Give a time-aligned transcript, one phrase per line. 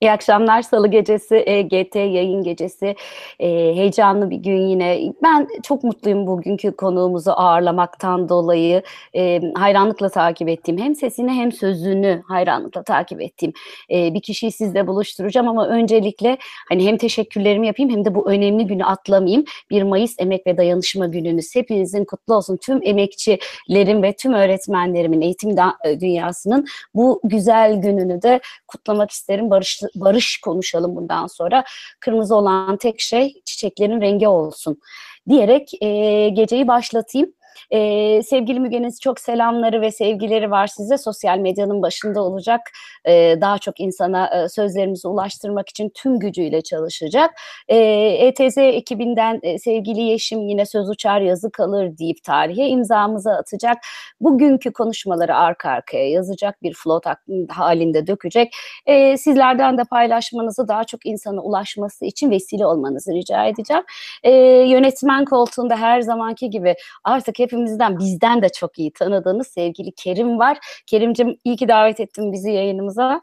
[0.00, 0.62] İyi akşamlar.
[0.62, 2.94] Salı gecesi, EGT yayın gecesi.
[3.40, 5.00] E, heyecanlı bir gün yine.
[5.22, 8.82] Ben çok mutluyum bugünkü konuğumuzu ağırlamaktan dolayı.
[9.16, 13.52] E, hayranlıkla takip ettiğim, hem sesini hem sözünü hayranlıkla takip ettiğim
[13.90, 15.48] e, bir kişiyi sizle buluşturacağım.
[15.48, 16.38] Ama öncelikle
[16.68, 19.44] hani hem teşekkürlerimi yapayım hem de bu önemli günü atlamayayım.
[19.70, 21.54] 1 Mayıs Emek ve Dayanışma Gününüz.
[21.54, 22.56] Hepinizin kutlu olsun.
[22.56, 25.56] Tüm emekçilerin ve tüm öğretmenlerimin, eğitim
[26.00, 29.50] dünyasının bu güzel gününü de kutlamak isterim.
[29.50, 31.64] Barış barış konuşalım bundan sonra.
[32.00, 34.80] Kırmızı olan tek şey çiçeklerin rengi olsun
[35.28, 37.32] diyerek e, geceyi başlatayım.
[37.70, 40.98] Ee, sevgili Müge'niz çok selamları ve sevgileri var size.
[40.98, 42.60] Sosyal medyanın başında olacak.
[43.06, 47.30] Ee, daha çok insana e, sözlerimizi ulaştırmak için tüm gücüyle çalışacak.
[47.68, 47.76] Ee,
[48.20, 53.76] ETZ ekibinden e, sevgili Yeşim yine söz uçar yazı kalır deyip tarihe imzamızı atacak.
[54.20, 57.04] Bugünkü konuşmaları arka arkaya yazacak bir flot
[57.48, 58.52] halinde dökecek.
[58.86, 63.82] Ee, sizlerden de paylaşmanızı daha çok insana ulaşması için vesile olmanızı rica edeceğim.
[64.22, 64.30] Ee,
[64.68, 70.38] yönetmen koltuğunda her zamanki gibi artık hepimiz hepimizden bizden de çok iyi tanıdığınız sevgili Kerim
[70.38, 70.58] var.
[70.86, 73.22] Kerimcim iyi ki davet ettin bizi yayınımıza.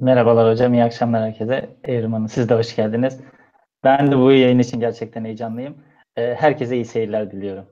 [0.00, 1.76] Merhabalar hocam, iyi akşamlar herkese.
[1.84, 3.20] Evrim Hanım siz de hoş geldiniz.
[3.84, 5.76] Ben de bu yayın için gerçekten heyecanlıyım.
[6.16, 7.66] Ee, herkese iyi seyirler diliyorum.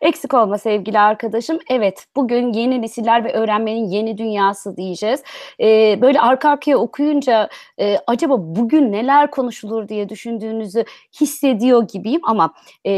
[0.00, 1.58] Eksik olma sevgili arkadaşım.
[1.70, 5.22] Evet bugün yeni nesiller ve öğrenmenin yeni dünyası diyeceğiz.
[5.60, 7.48] Ee, böyle arka arkaya okuyunca
[7.80, 10.84] e, acaba bugün neler konuşulur diye düşündüğünüzü
[11.20, 12.54] hissediyor gibiyim ama
[12.86, 12.92] e,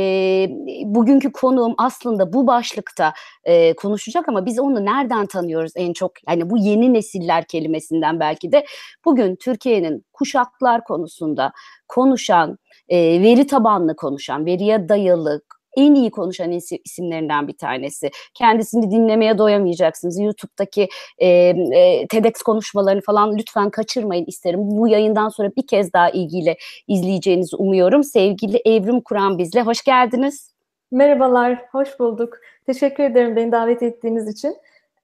[0.85, 3.13] bugünkü konuğum aslında bu başlıkta
[3.45, 6.13] e, konuşacak ama biz onu nereden tanıyoruz en çok?
[6.29, 8.65] Yani bu yeni nesiller kelimesinden belki de
[9.05, 11.53] bugün Türkiye'nin kuşaklar konusunda
[11.89, 15.43] konuşan, e, veri tabanlı konuşan, veriye dayalı,
[15.77, 16.51] en iyi konuşan
[16.85, 18.11] isimlerinden bir tanesi.
[18.35, 20.21] Kendisini dinlemeye doyamayacaksınız.
[20.21, 24.61] YouTube'daki e, e, TEDx konuşmalarını falan lütfen kaçırmayın isterim.
[24.63, 26.57] Bu yayından sonra bir kez daha ilgiyle
[26.89, 28.05] izleyeceğinizi umuyorum.
[28.05, 29.63] Sevgili Evrim Kur'an bizle.
[29.63, 30.55] Hoş geldiniz.
[30.91, 32.35] Merhabalar, hoş bulduk.
[32.67, 34.57] Teşekkür ederim beni davet ettiğiniz için.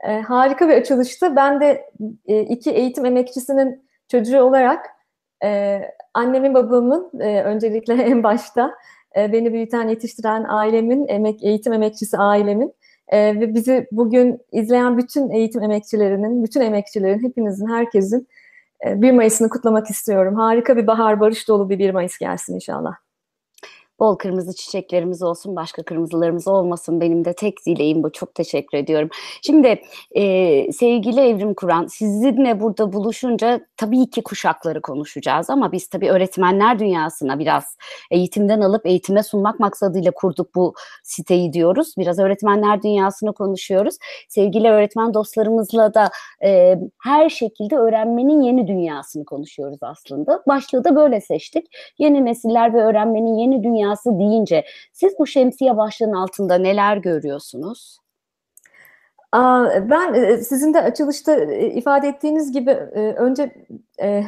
[0.05, 1.37] E, harika bir açılıştı.
[1.37, 1.91] Ben de
[2.27, 4.87] e, iki eğitim emekçisinin çocuğu olarak
[5.45, 5.81] e,
[6.15, 8.75] annemin babamın e, öncelikle en başta
[9.17, 12.75] e, beni büyüten, yetiştiren ailemin, emek, eğitim emekçisi ailemin
[13.09, 18.29] e, ve bizi bugün izleyen bütün eğitim emekçilerinin, bütün emekçilerin, hepinizin, herkesin
[18.87, 20.35] e, 1 Mayıs'ını kutlamak istiyorum.
[20.35, 23.10] Harika bir bahar, barış dolu bir 1 Mayıs gelsin inşallah.
[24.01, 27.01] Bol kırmızı çiçeklerimiz olsun, başka kırmızılarımız olmasın.
[27.01, 28.13] Benim de tek dileğim bu.
[28.13, 29.09] Çok teşekkür ediyorum.
[29.43, 36.11] Şimdi e, sevgili Evrim Kur'an, sizinle burada buluşunca tabii ki kuşakları konuşacağız ama biz tabii
[36.11, 37.77] öğretmenler dünyasına biraz
[38.11, 41.95] eğitimden alıp eğitime sunmak maksadıyla kurduk bu siteyi diyoruz.
[41.99, 43.97] Biraz öğretmenler dünyasını konuşuyoruz.
[44.29, 46.11] Sevgili öğretmen dostlarımızla da
[46.45, 50.43] e, her şekilde öğrenmenin yeni dünyasını konuşuyoruz aslında.
[50.49, 51.67] Başlığı da böyle seçtik.
[51.99, 57.99] Yeni nesiller ve öğrenmenin yeni dünyası dünyası deyince siz bu şemsiye başlığının altında neler görüyorsunuz?
[59.91, 63.53] Ben e, sizin de açılışta e, ifade ettiğiniz gibi e, önce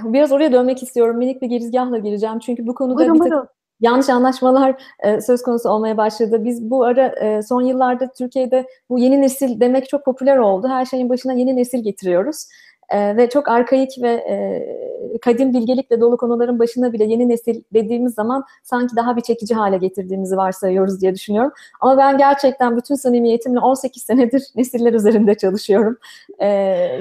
[0.05, 1.17] biraz oraya dönmek istiyorum.
[1.17, 2.39] Minik bir girizgahla gireceğim.
[2.39, 3.49] Çünkü bu konuda buyurun, bir takım
[3.81, 4.83] yanlış anlaşmalar
[5.21, 6.45] söz konusu olmaya başladı.
[6.45, 10.69] Biz bu ara son yıllarda Türkiye'de bu yeni nesil demek çok popüler oldu.
[10.69, 12.47] Her şeyin başına yeni nesil getiriyoruz.
[12.93, 14.63] E, ve çok arkaik ve e,
[15.19, 19.77] kadim bilgelikle dolu konuların başına bile yeni nesil dediğimiz zaman sanki daha bir çekici hale
[19.77, 21.53] getirdiğimizi varsayıyoruz diye düşünüyorum.
[21.81, 25.99] Ama ben gerçekten bütün samimiyetimle 18 senedir nesiller üzerinde çalışıyorum.
[26.39, 26.47] E,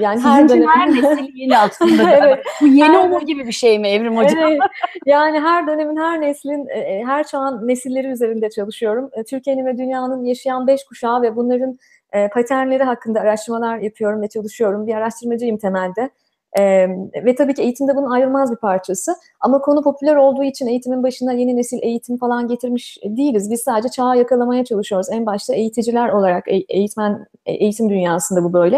[0.00, 0.68] yani Sizin her dönem...
[0.68, 2.10] her nesil yeni aslında.
[2.10, 2.44] evet.
[2.60, 3.08] Bu yeni her...
[3.08, 4.38] olur gibi bir şey mi Evrim Hocam?
[4.38, 4.60] Evet.
[5.06, 9.10] Yani her dönemin, her neslin, e, e, her çağın nesilleri üzerinde çalışıyorum.
[9.12, 11.78] E, Türkiye'nin ve dünyanın yaşayan beş kuşağı ve bunların
[12.12, 14.86] e, paternleri hakkında araştırmalar yapıyorum ve çalışıyorum.
[14.86, 16.10] Bir araştırmacıyım temelde.
[16.58, 16.88] E,
[17.24, 19.14] ve tabii ki eğitimde bunun ayrılmaz bir parçası.
[19.40, 23.50] Ama konu popüler olduğu için eğitimin başına yeni nesil eğitim falan getirmiş değiliz.
[23.50, 25.06] Biz sadece çağı yakalamaya çalışıyoruz.
[25.10, 28.76] En başta eğiticiler olarak e, eğitmen e, eğitim dünyasında bu böyle.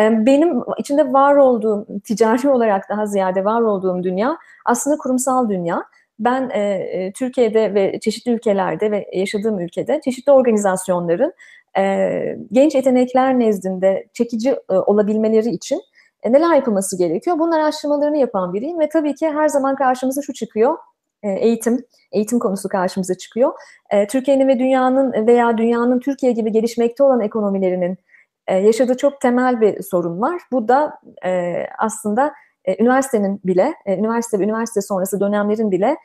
[0.00, 5.84] E, benim içinde var olduğum, ticari olarak daha ziyade var olduğum dünya aslında kurumsal dünya.
[6.18, 11.32] Ben e, Türkiye'de ve çeşitli ülkelerde ve yaşadığım ülkede çeşitli organizasyonların
[11.78, 15.80] e, genç yetenekler nezdinde çekici e, olabilmeleri için
[16.22, 17.38] e, neler yapılması gerekiyor?
[17.38, 20.76] Bunun araştırmalarını yapan biriyim ve tabii ki her zaman karşımıza şu çıkıyor.
[21.22, 23.52] E, eğitim, eğitim konusu karşımıza çıkıyor.
[24.08, 27.98] Türkiye'nin ve dünyanın veya dünyanın Türkiye gibi gelişmekte olan ekonomilerinin
[28.48, 30.40] yaşadığı çok temel bir sorun var.
[30.52, 31.00] Bu da
[31.78, 32.32] aslında
[32.80, 35.96] üniversitenin bile, üniversite ve üniversite sonrası dönemlerin bile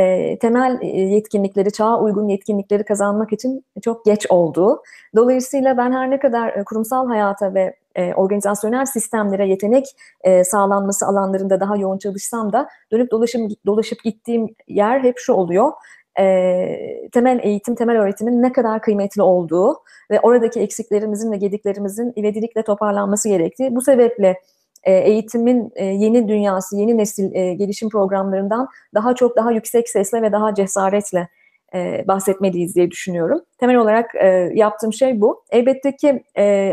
[0.00, 4.82] e, temel e, yetkinlikleri, çağa uygun yetkinlikleri kazanmak için çok geç olduğu.
[5.16, 9.86] Dolayısıyla ben her ne kadar e, kurumsal hayata ve e, organizasyonel sistemlere yetenek
[10.20, 15.72] e, sağlanması alanlarında daha yoğun çalışsam da dönüp dolaşım, dolaşıp gittiğim yer hep şu oluyor.
[16.20, 19.76] E, temel eğitim, temel öğretimin ne kadar kıymetli olduğu
[20.10, 23.74] ve oradaki eksiklerimizin ve gediklerimizin ivedilikle toparlanması gerektiği.
[23.74, 24.40] Bu sebeple
[24.82, 30.22] e, eğitimin e, yeni dünyası, yeni nesil e, gelişim programlarından daha çok daha yüksek sesle
[30.22, 31.28] ve daha cesaretle
[31.74, 33.40] e, bahsetmeliyiz diye düşünüyorum.
[33.58, 34.10] Temel olarak
[34.54, 35.44] yaptığım şey bu.
[35.50, 36.24] Elbette ki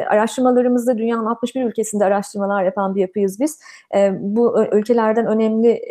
[0.07, 3.59] araştırmalarımızda dünyanın 61 ülkesinde araştırmalar yapan bir yapıyız biz.
[4.19, 5.81] Bu ülkelerden önemli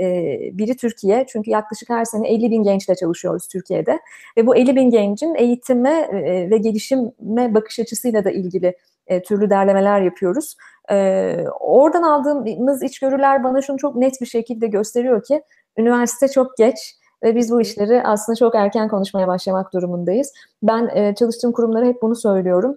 [0.59, 1.27] biri Türkiye.
[1.29, 3.99] Çünkü yaklaşık her sene 50 bin gençle çalışıyoruz Türkiye'de.
[4.37, 6.09] Ve bu 50 bin gencin eğitime
[6.51, 8.77] ve gelişime bakış açısıyla da ilgili
[9.25, 10.57] türlü derlemeler yapıyoruz.
[10.91, 15.43] E, oradan aldığımız içgörüler bana şunu çok net bir şekilde gösteriyor ki
[15.77, 16.77] üniversite çok geç
[17.23, 20.33] ve biz bu işleri aslında çok erken konuşmaya başlamak durumundayız.
[20.63, 22.77] Ben e, çalıştığım kurumlara hep bunu söylüyorum.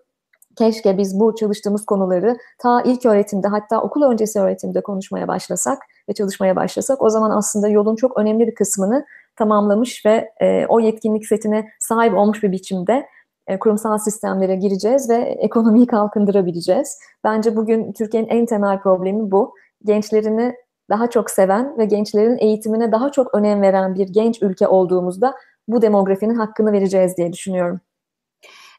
[0.55, 5.79] Keşke biz bu çalıştığımız konuları ta ilk öğretimde hatta okul öncesi öğretimde konuşmaya başlasak
[6.09, 9.05] ve çalışmaya başlasak o zaman aslında yolun çok önemli bir kısmını
[9.35, 13.05] tamamlamış ve e, o yetkinlik setine sahip olmuş bir biçimde
[13.49, 16.99] e, kurumsal sistemlere gireceğiz ve ekonomiyi kalkındırabileceğiz.
[17.23, 19.53] Bence bugün Türkiye'nin en temel problemi bu.
[19.85, 20.53] Gençlerini
[20.89, 25.35] daha çok seven ve gençlerin eğitimine daha çok önem veren bir genç ülke olduğumuzda
[25.67, 27.79] bu demografinin hakkını vereceğiz diye düşünüyorum.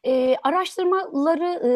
[0.07, 1.71] E, araştırmaları e,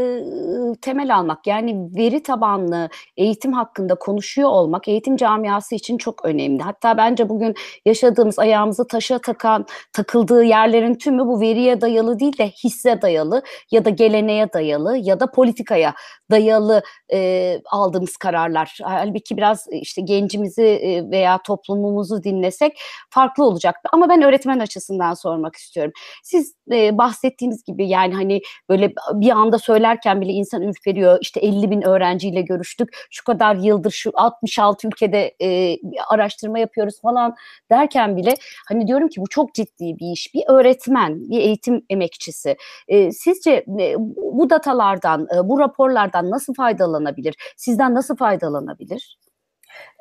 [0.80, 6.62] temel almak yani veri tabanlı eğitim hakkında konuşuyor olmak eğitim camiası için çok önemli.
[6.62, 7.54] Hatta bence bugün
[7.84, 13.84] yaşadığımız ayağımızı taşa takan takıldığı yerlerin tümü bu veriye dayalı değil de hisse dayalı ya
[13.84, 15.94] da geleneğe dayalı ya da politikaya
[16.30, 16.82] dayalı
[17.12, 18.78] e, aldığımız kararlar.
[18.82, 22.80] Halbuki biraz işte gencimizi e, veya toplumumuzu dinlesek
[23.10, 23.88] farklı olacaktı.
[23.92, 25.92] Ama ben öğretmen açısından sormak istiyorum.
[26.22, 31.18] Siz e, bahsettiğiniz gibi yani hani böyle bir anda söylerken bile insan ürperiyor.
[31.20, 32.88] İşte 50 bin öğrenciyle görüştük.
[33.10, 35.76] Şu kadar yıldır şu 66 ülkede e,
[36.08, 37.34] araştırma yapıyoruz falan
[37.70, 38.34] derken bile
[38.68, 40.34] hani diyorum ki bu çok ciddi bir iş.
[40.34, 42.56] Bir öğretmen, bir eğitim emekçisi.
[42.88, 47.34] E, sizce e, bu datalardan, e, bu raporlardan nasıl faydalanabilir?
[47.56, 49.18] Sizden nasıl faydalanabilir?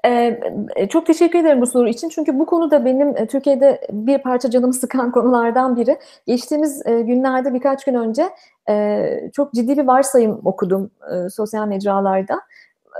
[0.05, 0.39] Ee,
[0.89, 2.09] çok teşekkür ederim bu soru için.
[2.09, 5.97] Çünkü bu konu da benim e, Türkiye'de bir parça canımı sıkan konulardan biri.
[6.27, 8.29] Geçtiğimiz e, günlerde birkaç gün önce
[8.69, 10.91] e, çok ciddi bir varsayım okudum
[11.29, 12.41] sosyal mecralarda.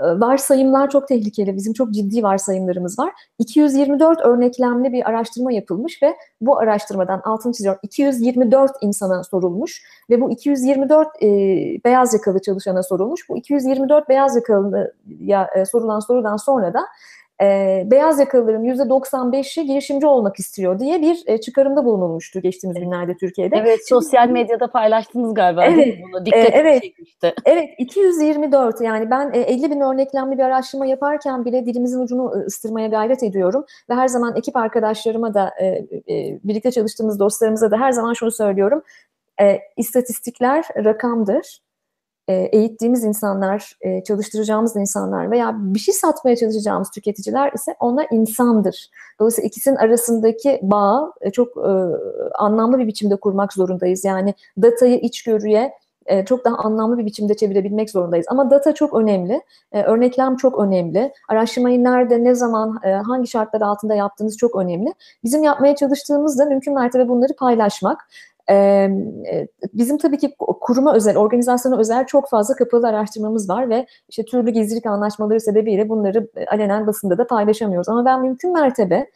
[0.00, 1.56] Ee, varsayımlar çok tehlikeli.
[1.56, 3.12] Bizim çok ciddi varsayımlarımız var.
[3.38, 10.30] 224 örneklemli bir araştırma yapılmış ve bu araştırmadan altını çiziyorum 224 insana sorulmuş ve bu
[10.30, 11.26] 224 e,
[11.84, 13.28] beyaz yakalı çalışana sorulmuş.
[13.28, 16.80] Bu 224 beyaz yakalıya e, sorulan sorudan sonra da
[17.42, 23.56] e, beyaz yakalıların %95'i girişimci olmak istiyor diye bir e, çıkarımda bulunulmuştu geçtiğimiz günlerde Türkiye'de.
[23.56, 26.26] Evet, sosyal medyada paylaştınız galiba evet, değil mi bunu?
[26.26, 27.34] Dikkat e, evet, çekmişti.
[27.44, 32.88] Evet, 224 yani ben e, 50 bin örneklemli bir araştırma yaparken bile dilimizin ucunu ıstırmaya
[32.88, 37.92] gayret ediyorum ve her zaman ekip arkadaşlarıma da e, e, birlikte çalıştığımız dostlarımıza da her
[37.92, 38.82] zaman şunu söylüyorum.
[39.40, 41.60] E, istatistikler rakamdır
[42.28, 48.90] e, eğittiğimiz insanlar, e, çalıştıracağımız insanlar veya bir şey satmaya çalışacağımız tüketiciler ise onlar insandır.
[49.20, 51.48] Dolayısıyla ikisinin arasındaki bağı e, çok
[52.38, 54.04] anlamlı bir biçimde kurmak zorundayız.
[54.04, 55.72] Yani datayı içgörüye
[56.26, 58.26] çok daha anlamlı bir biçimde çevirebilmek zorundayız.
[58.28, 59.42] Ama data çok önemli,
[59.72, 64.94] örneklem çok önemli, araştırmayı nerede, ne zaman, hangi şartlar altında yaptığınız çok önemli.
[65.24, 68.08] Bizim yapmaya çalıştığımız da mümkün mertebe bunları paylaşmak.
[69.74, 74.50] Bizim tabii ki kuruma özel, organizasyona özel çok fazla kapalı araştırmamız var ve işte türlü
[74.50, 77.88] gizlilik anlaşmaları sebebiyle bunları alenen basında da paylaşamıyoruz.
[77.88, 79.06] Ama ben mümkün mertebe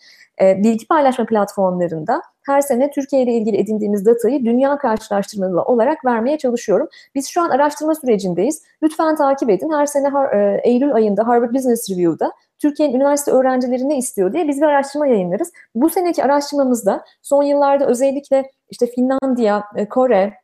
[0.40, 6.38] e, bilgi paylaşma platformlarında her sene Türkiye ile ilgili edindiğimiz datayı dünya karşılaştırmalı olarak vermeye
[6.38, 6.88] çalışıyorum.
[7.14, 8.62] Biz şu an araştırma sürecindeyiz.
[8.82, 9.70] Lütfen takip edin.
[9.72, 14.60] Her sene e, Eylül ayında Harvard Business Review'da Türkiye'nin üniversite öğrencileri ne istiyor diye biz
[14.60, 15.52] bir araştırma yayınlarız.
[15.74, 20.34] Bu seneki araştırmamızda son yıllarda özellikle işte Finlandiya, e, Kore,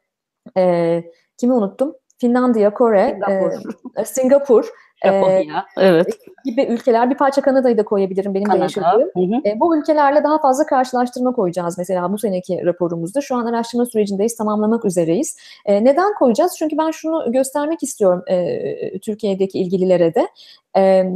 [0.57, 1.05] e,
[1.37, 1.95] kimi unuttum?
[2.19, 3.53] Finlandiya, Kore, Singapur,
[3.97, 4.71] e, Singapur
[5.05, 6.19] Japonya, e, evet.
[6.45, 7.11] gibi ülkeler.
[7.11, 8.61] Bir parça Kanada'yı da koyabilirim benim Kanada.
[8.61, 9.11] de yaşadığım.
[9.47, 13.21] E, bu ülkelerle daha fazla karşılaştırma koyacağız mesela bu seneki raporumuzda.
[13.21, 15.37] Şu an araştırma sürecindeyiz, tamamlamak üzereyiz.
[15.67, 16.57] E, neden koyacağız?
[16.59, 20.29] Çünkü ben şunu göstermek istiyorum e, Türkiye'deki ilgililere de.
[20.77, 21.11] E,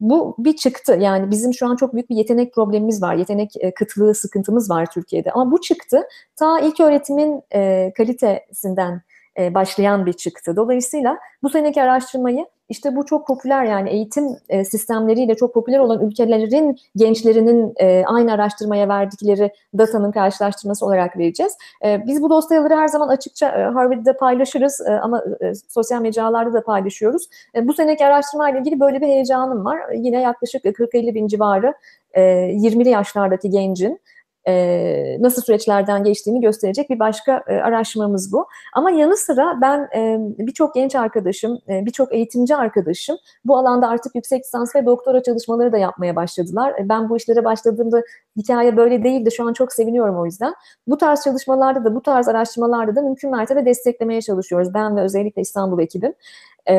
[0.00, 0.98] bu bir çıktı.
[1.00, 3.14] Yani bizim şu an çok büyük bir yetenek problemimiz var.
[3.14, 5.32] Yetenek e, kıtlığı, sıkıntımız var Türkiye'de.
[5.32, 6.02] Ama bu çıktı
[6.36, 9.02] ta ilk öğretimin e, kalitesinden
[9.38, 10.56] e, başlayan bir çıktı.
[10.56, 16.06] Dolayısıyla bu seneki araştırmayı İşte bu çok popüler yani eğitim e, sistemleriyle çok popüler olan
[16.06, 21.52] ülkelerin gençlerinin e, aynı araştırmaya verdikleri datanın karşılaştırması olarak vereceğiz.
[21.84, 25.24] E, biz bu dosyaları her zaman açıkça Harvard'da paylaşırız ama
[25.68, 27.28] sosyal mecralarda da paylaşıyoruz.
[27.54, 29.80] E, bu seneki araştırma ile ilgili böyle bir heyecanım var.
[29.94, 31.74] Yine yaklaşık 40-50 bin civarı
[32.12, 34.00] e, 20'li yaşlardaki gencin
[34.48, 38.46] e, nasıl süreçlerden geçtiğini gösterecek bir başka e, araştırmamız bu.
[38.74, 44.14] Ama yanı sıra ben e, birçok genç arkadaşım, e, birçok eğitimci arkadaşım bu alanda artık
[44.14, 46.74] yüksek lisans ve doktora çalışmaları da yapmaya başladılar.
[46.80, 48.02] E, ben bu işlere başladığımda
[48.36, 49.30] hikaye böyle değildi.
[49.32, 50.54] Şu an çok seviniyorum o yüzden.
[50.86, 54.74] Bu tarz çalışmalarda da, bu tarz araştırmalarda da mümkün mertebe desteklemeye çalışıyoruz.
[54.74, 56.14] Ben ve özellikle İstanbul ekibim.
[56.68, 56.74] E,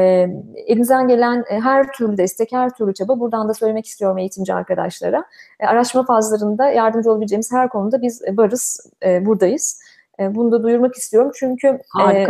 [0.55, 5.25] elimizden gelen e, her türlü destek, her türlü çaba buradan da söylemek istiyorum eğitimci arkadaşlara.
[5.59, 9.81] E, araştırma fazlarında yardımcı olabileceğimiz her konuda biz varız, e, buradayız.
[10.19, 11.67] E, bunu da duyurmak istiyorum çünkü
[12.13, 12.27] e,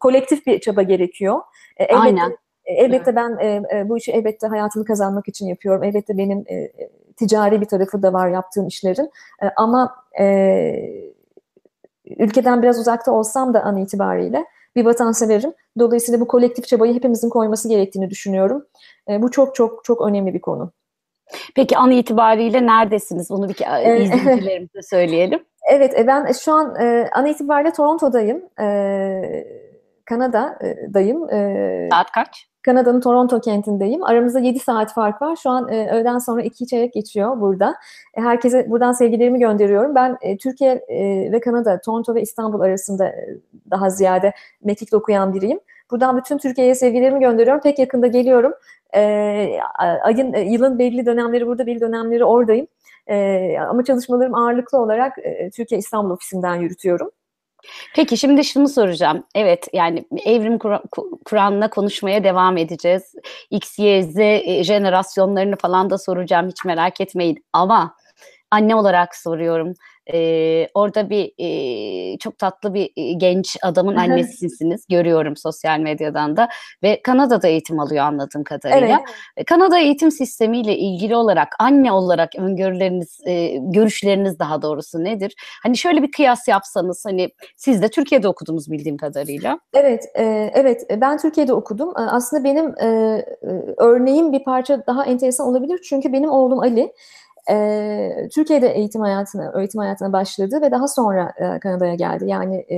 [0.00, 1.40] kolektif bir çaba gerekiyor.
[1.76, 2.36] E, elbette, Aynen.
[2.64, 5.84] E, elbette ben e, e, bu işi elbette hayatını kazanmak için yapıyorum.
[5.84, 6.72] Elbette benim e,
[7.16, 9.10] ticari bir tarafı da var yaptığım işlerin.
[9.42, 10.74] E, ama e,
[12.18, 14.44] ülkeden biraz uzakta olsam da an itibariyle
[14.76, 15.52] bir vatanseverim.
[15.78, 18.66] Dolayısıyla bu kolektif çabayı hepimizin koyması gerektiğini düşünüyorum.
[19.10, 20.72] E, bu çok çok çok önemli bir konu.
[21.56, 23.30] Peki an itibariyle neredesiniz?
[23.30, 25.44] Bunu bir izleyicilerimize söyleyelim.
[25.72, 28.42] Evet, e, ben şu an e, an itibariyle Toronto'dayım.
[28.60, 29.44] E,
[30.04, 31.30] Kanada'dayım.
[31.30, 32.49] E, Saat kaç?
[32.62, 34.04] Kanada'nın Toronto kentindeyim.
[34.04, 35.36] Aramızda 7 saat fark var.
[35.36, 37.74] Şu an e, öğleden sonra 2 çeyrek geçiyor burada.
[38.14, 39.94] E, herkese buradan sevgilerimi gönderiyorum.
[39.94, 43.28] Ben e, Türkiye e, ve Kanada, Toronto ve İstanbul arasında e,
[43.70, 44.32] daha ziyade
[44.64, 45.60] mekikte okuyan biriyim.
[45.90, 47.62] Buradan bütün Türkiye'ye sevgilerimi gönderiyorum.
[47.62, 48.52] Pek yakında geliyorum.
[48.94, 49.00] E,
[50.02, 52.66] ayın, e, yılın belli dönemleri burada, belli dönemleri oradayım.
[53.06, 57.10] E, ama çalışmalarım ağırlıklı olarak e, Türkiye İstanbul ofisinden yürütüyorum.
[57.94, 59.24] Peki şimdi şunu soracağım.
[59.34, 60.58] Evet yani evrim
[61.24, 63.14] Kur'an'la konuşmaya devam edeceğiz.
[63.50, 67.44] X, Y, Z e, jenerasyonlarını falan da soracağım hiç merak etmeyin.
[67.52, 67.94] Ama
[68.50, 69.74] anne olarak soruyorum.
[70.12, 74.86] Ee, orada bir e, çok tatlı bir e, genç adamın annesisiniz.
[74.88, 76.48] Görüyorum sosyal medyadan da.
[76.82, 79.00] Ve Kanada'da eğitim alıyor anladığım kadarıyla.
[79.36, 79.46] Evet.
[79.46, 85.34] Kanada eğitim sistemiyle ilgili olarak anne olarak öngörüleriniz, e, görüşleriniz daha doğrusu nedir?
[85.62, 89.58] Hani şöyle bir kıyas yapsanız hani siz de Türkiye'de okudunuz bildiğim kadarıyla.
[89.74, 91.92] Evet, e, evet ben Türkiye'de okudum.
[91.96, 93.22] Aslında benim e,
[93.76, 95.80] örneğim bir parça daha enteresan olabilir.
[95.88, 96.92] Çünkü benim oğlum Ali
[97.50, 102.24] e, Türkiye'de eğitim hayatına eğitim hayatına başladı ve daha sonra e, Kanada'ya geldi.
[102.26, 102.76] Yani e,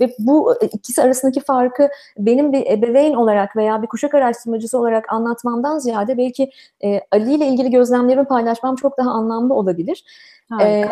[0.00, 1.88] ve bu ikisi arasındaki farkı
[2.18, 6.50] benim bir ebeveyn olarak veya bir kuşak araştırmacısı olarak anlatmamdan ziyade belki
[6.84, 10.04] e, Ali ile ilgili gözlemlerimi paylaşmam çok daha anlamlı olabilir.
[10.62, 10.84] E,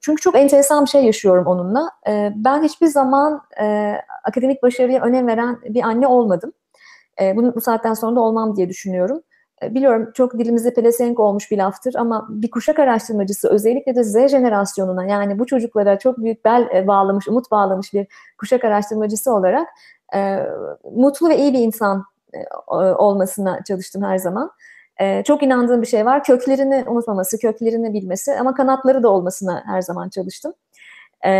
[0.00, 1.90] çünkü çok enteresan bir şey yaşıyorum onunla.
[2.08, 6.52] E, ben hiçbir zaman e, akademik başarıya önem veren bir anne olmadım.
[7.20, 9.22] E, bunu bu saatten sonra da olmam diye düşünüyorum.
[9.62, 14.28] E, biliyorum çok dilimizde pelesenk olmuş bir laftır ama bir kuşak araştırmacısı özellikle de Z
[14.28, 18.06] jenerasyonuna yani bu çocuklara çok büyük bel e, bağlamış, umut bağlamış bir
[18.38, 19.68] kuşak araştırmacısı olarak
[20.14, 20.46] e,
[20.94, 22.38] mutlu ve iyi bir insan e,
[22.74, 24.50] olmasına çalıştım her zaman.
[25.00, 26.24] E, çok inandığım bir şey var.
[26.24, 30.52] Köklerini unutmaması, köklerini bilmesi ama kanatları da olmasına her zaman çalıştım.
[31.26, 31.30] E,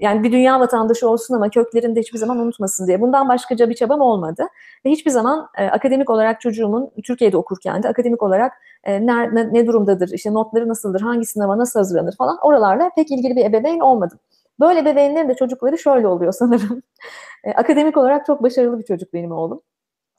[0.00, 3.00] yani bir dünya vatandaşı olsun ama köklerini de hiçbir zaman unutmasın diye.
[3.00, 4.46] Bundan başkaca bir çabam olmadı.
[4.86, 8.52] Ve hiçbir zaman e, akademik olarak çocuğumun Türkiye'de okurken de akademik olarak
[8.84, 13.10] e, ne, ne, ne durumdadır, işte notları nasıldır, hangi sınava nasıl hazırlanır falan oralarla pek
[13.10, 14.18] ilgili bir ebeveyn olmadım.
[14.60, 16.82] Böyle ebeveynlerin de çocukları şöyle oluyor sanırım.
[17.44, 19.60] E, akademik olarak çok başarılı bir çocuk benim oğlum.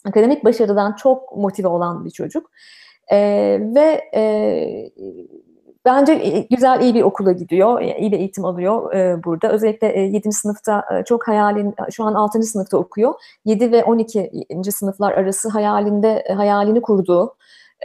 [0.06, 2.52] Akademik başarıdan çok motive olan bir çocuk.
[3.12, 3.18] E,
[3.76, 4.22] ve e,
[5.86, 9.52] Bence güzel, iyi bir okula gidiyor, e, iyi bir eğitim alıyor e, burada.
[9.52, 10.32] Özellikle e, 7.
[10.32, 12.44] sınıfta e, çok hayalin, şu an 6.
[12.44, 13.14] sınıfta okuyor.
[13.46, 14.32] 7 ve 12.
[14.72, 17.36] sınıflar arası hayalinde hayalini kurduğu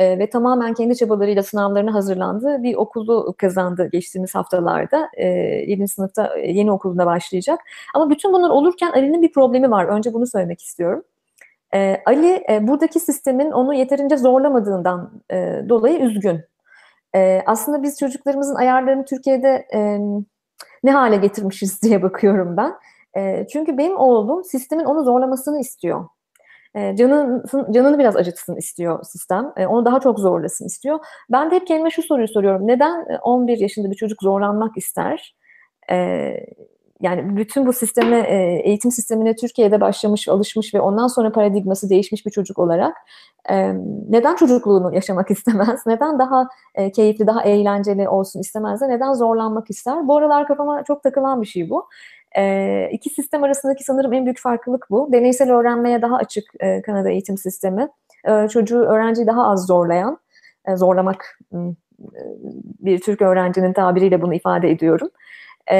[0.01, 5.09] ve tamamen kendi çabalarıyla sınavlarına hazırlandığı bir okulu kazandı geçtiğimiz haftalarda.
[5.17, 5.89] E, 7.
[5.89, 7.61] sınıfta yeni okuluna başlayacak.
[7.95, 9.85] Ama bütün bunlar olurken Ali'nin bir problemi var.
[9.85, 11.03] Önce bunu söylemek istiyorum.
[12.07, 15.11] Ali buradaki sistemin onu yeterince zorlamadığından
[15.69, 16.41] dolayı üzgün.
[17.15, 19.99] E, aslında biz çocuklarımızın ayarlarını Türkiye'de e,
[20.85, 22.75] ne hale getirmişiz diye bakıyorum ben.
[23.17, 26.05] E, çünkü benim oğlum sistemin onu zorlamasını istiyor.
[26.75, 29.53] E, canın, canını biraz acıtsın istiyor sistem.
[29.57, 30.99] E, onu daha çok zorlasın istiyor.
[31.33, 32.67] Ben de hep kendime şu soruyu soruyorum.
[32.67, 35.37] Neden 11 yaşında bir çocuk zorlanmak ister?
[35.91, 35.97] E,
[37.01, 42.27] yani bütün bu sisteme, e, eğitim sistemine Türkiye'de başlamış, alışmış ve ondan sonra paradigması değişmiş
[42.27, 42.97] bir çocuk olarak
[43.51, 43.75] e,
[44.09, 45.81] neden çocukluğunu yaşamak istemez?
[45.87, 50.09] Neden daha e, keyifli, daha eğlenceli olsun istemez de neden zorlanmak ister?
[50.09, 51.89] Bu aralar kafama çok takılan bir şey bu.
[52.37, 55.13] E, iki sistem arasındaki sanırım en büyük farklılık bu.
[55.13, 57.89] Deneysel öğrenmeye daha açık e, Kanada eğitim sistemi.
[58.25, 60.19] E, çocuğu, öğrenciyi daha az zorlayan,
[60.69, 61.39] e, zorlamak
[62.81, 65.09] bir Türk öğrencinin tabiriyle bunu ifade ediyorum.
[65.71, 65.79] E,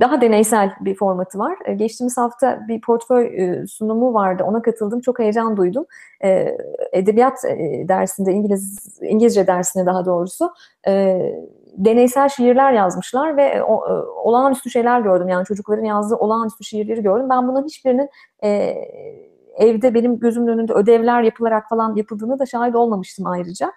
[0.00, 1.56] daha deneysel bir formatı var.
[1.64, 4.44] E, geçtiğimiz hafta bir portföy e, sunumu vardı.
[4.46, 5.00] Ona katıldım.
[5.00, 5.84] Çok heyecan duydum.
[6.24, 6.56] E,
[6.92, 7.42] edebiyat
[7.88, 10.50] dersinde, İngiliz İngilizce dersinde daha doğrusu
[11.76, 13.62] deneysel şiirler yazmışlar ve
[14.24, 15.28] olağanüstü şeyler gördüm.
[15.28, 17.30] Yani çocukların yazdığı olağanüstü şiirleri gördüm.
[17.30, 18.08] Ben bunun hiçbirinin
[19.56, 23.72] evde benim gözümün önünde ödevler yapılarak falan yapıldığını da şahit olmamıştım ayrıca.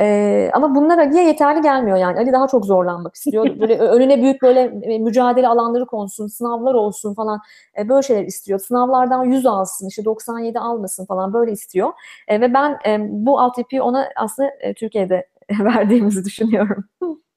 [0.00, 2.18] Ee, ama bunlar Ali'ye yeterli gelmiyor yani.
[2.18, 3.44] Ali daha çok zorlanmak istiyor.
[3.60, 7.40] Böyle önüne büyük böyle mücadele alanları konsun, sınavlar olsun falan.
[7.78, 8.58] E, böyle şeyler istiyor.
[8.58, 11.92] Sınavlardan 100 alsın, işte 97 almasın falan böyle istiyor.
[12.28, 15.28] E, ve ben e, bu altyapıyı ona aslında e, Türkiye'de
[15.60, 16.84] verdiğimizi düşünüyorum.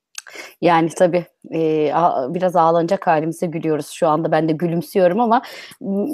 [0.61, 1.91] Yani tabii e,
[2.29, 4.31] biraz ağlanacak halimize gülüyoruz şu anda.
[4.31, 5.41] Ben de gülümsüyorum ama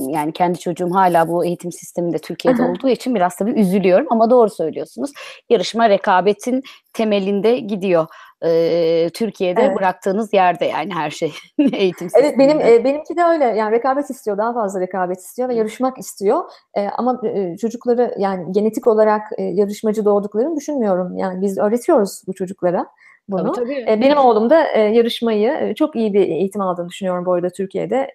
[0.10, 4.08] yani kendi çocuğum hala bu eğitim sisteminde Türkiye'de olduğu için biraz tabii üzülüyorum.
[4.10, 5.12] Ama doğru söylüyorsunuz.
[5.50, 8.08] Yarışma rekabetin temelinde gidiyor.
[8.46, 9.78] E, Türkiye'de evet.
[9.78, 11.34] bıraktığınız yerde yani her şey
[11.74, 12.28] eğitim sisteminde.
[12.28, 13.46] Evet benim e, benimki de öyle.
[13.46, 16.44] Yani rekabet istiyor, daha fazla rekabet istiyor ve yarışmak istiyor.
[16.78, 21.18] E, ama e, çocukları yani genetik olarak e, yarışmacı doğduklarını düşünmüyorum.
[21.18, 22.86] Yani biz öğretiyoruz bu çocuklara
[23.32, 23.52] bunu.
[23.52, 24.02] Tabii, tabii.
[24.02, 28.12] Benim oğlum da yarışmayı çok iyi bir eğitim aldığını düşünüyorum bu arada Türkiye'de.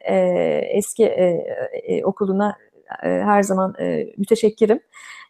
[0.70, 1.12] Eski
[2.04, 2.56] okuluna
[3.02, 3.74] her zaman
[4.16, 4.80] müteşekkirim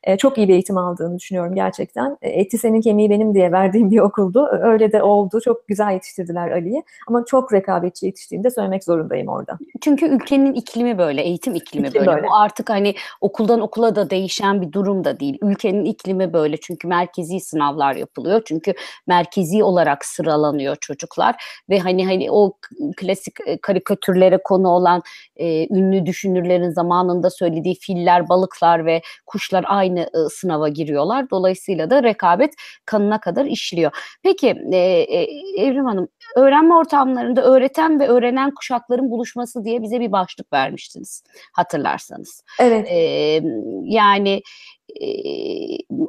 [0.04, 2.18] e, çok iyi bir eğitim aldığını düşünüyorum gerçekten.
[2.23, 4.49] E, eti senin kemiği benim diye verdiğim bir okuldu.
[4.62, 5.40] Öyle de oldu.
[5.44, 6.82] Çok güzel yetiştirdiler Ali'yi.
[7.08, 9.58] Ama çok rekabetçi yetiştiğini de söylemek zorundayım orada.
[9.80, 12.16] Çünkü ülkenin iklimi böyle, eğitim iklimi İklim böyle.
[12.16, 12.26] böyle.
[12.26, 15.38] Bu artık hani okuldan okula da değişen bir durum da değil.
[15.42, 16.56] Ülkenin iklimi böyle.
[16.56, 18.42] Çünkü merkezi sınavlar yapılıyor.
[18.44, 18.75] Çünkü
[19.06, 21.34] merkezi olarak sıralanıyor çocuklar
[21.70, 22.52] ve hani hani o
[22.96, 25.02] klasik e, karikatürlere konu olan
[25.37, 31.31] e, ünlü düşünürlerin zamanında söylediği filler, balıklar ve kuşlar aynı aynı sınava giriyorlar.
[31.31, 32.55] Dolayısıyla da rekabet
[32.87, 33.93] kanına kadar işliyor.
[34.23, 35.27] Peki e, e,
[35.63, 41.23] Evrim Hanım öğrenme ortamlarında öğreten ve öğrenen kuşakların buluşması diye bize bir başlık vermiştiniz
[41.53, 42.43] hatırlarsanız.
[42.61, 42.89] Evet.
[42.91, 43.41] E,
[43.85, 44.43] yani
[45.01, 45.09] e,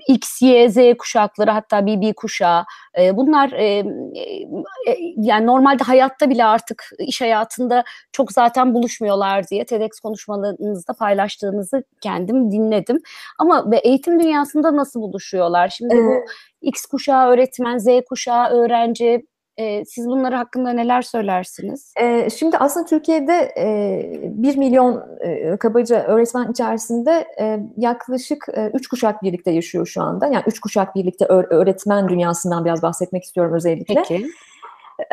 [0.08, 2.65] X, Y, Z kuşakları hatta BB kuşağı
[3.00, 9.65] e, bunlar e, e, yani normalde hayatta bile artık iş hayatında çok zaten buluşmuyorlar diye
[9.65, 12.98] TEDx konuşmalarınızda paylaştığınızı kendim dinledim.
[13.39, 15.69] Ama eğitim dünyasında nasıl buluşuyorlar?
[15.69, 16.13] Şimdi bu
[16.62, 19.26] X kuşağı öğretmen, Z kuşağı öğrenci
[19.58, 21.94] e, siz bunları hakkında neler söylersiniz?
[22.02, 28.89] E, şimdi aslında Türkiye'de e, 1 milyon e, kabaca öğretmen içerisinde e, yaklaşık 3 e,
[28.89, 30.26] kuşak birlikte yaşıyor şu anda.
[30.26, 33.96] Yani 3 kuşak birlikte öğretmen dünyasından biraz bahsetmek istiyorum özellikle.
[33.96, 34.26] Peki.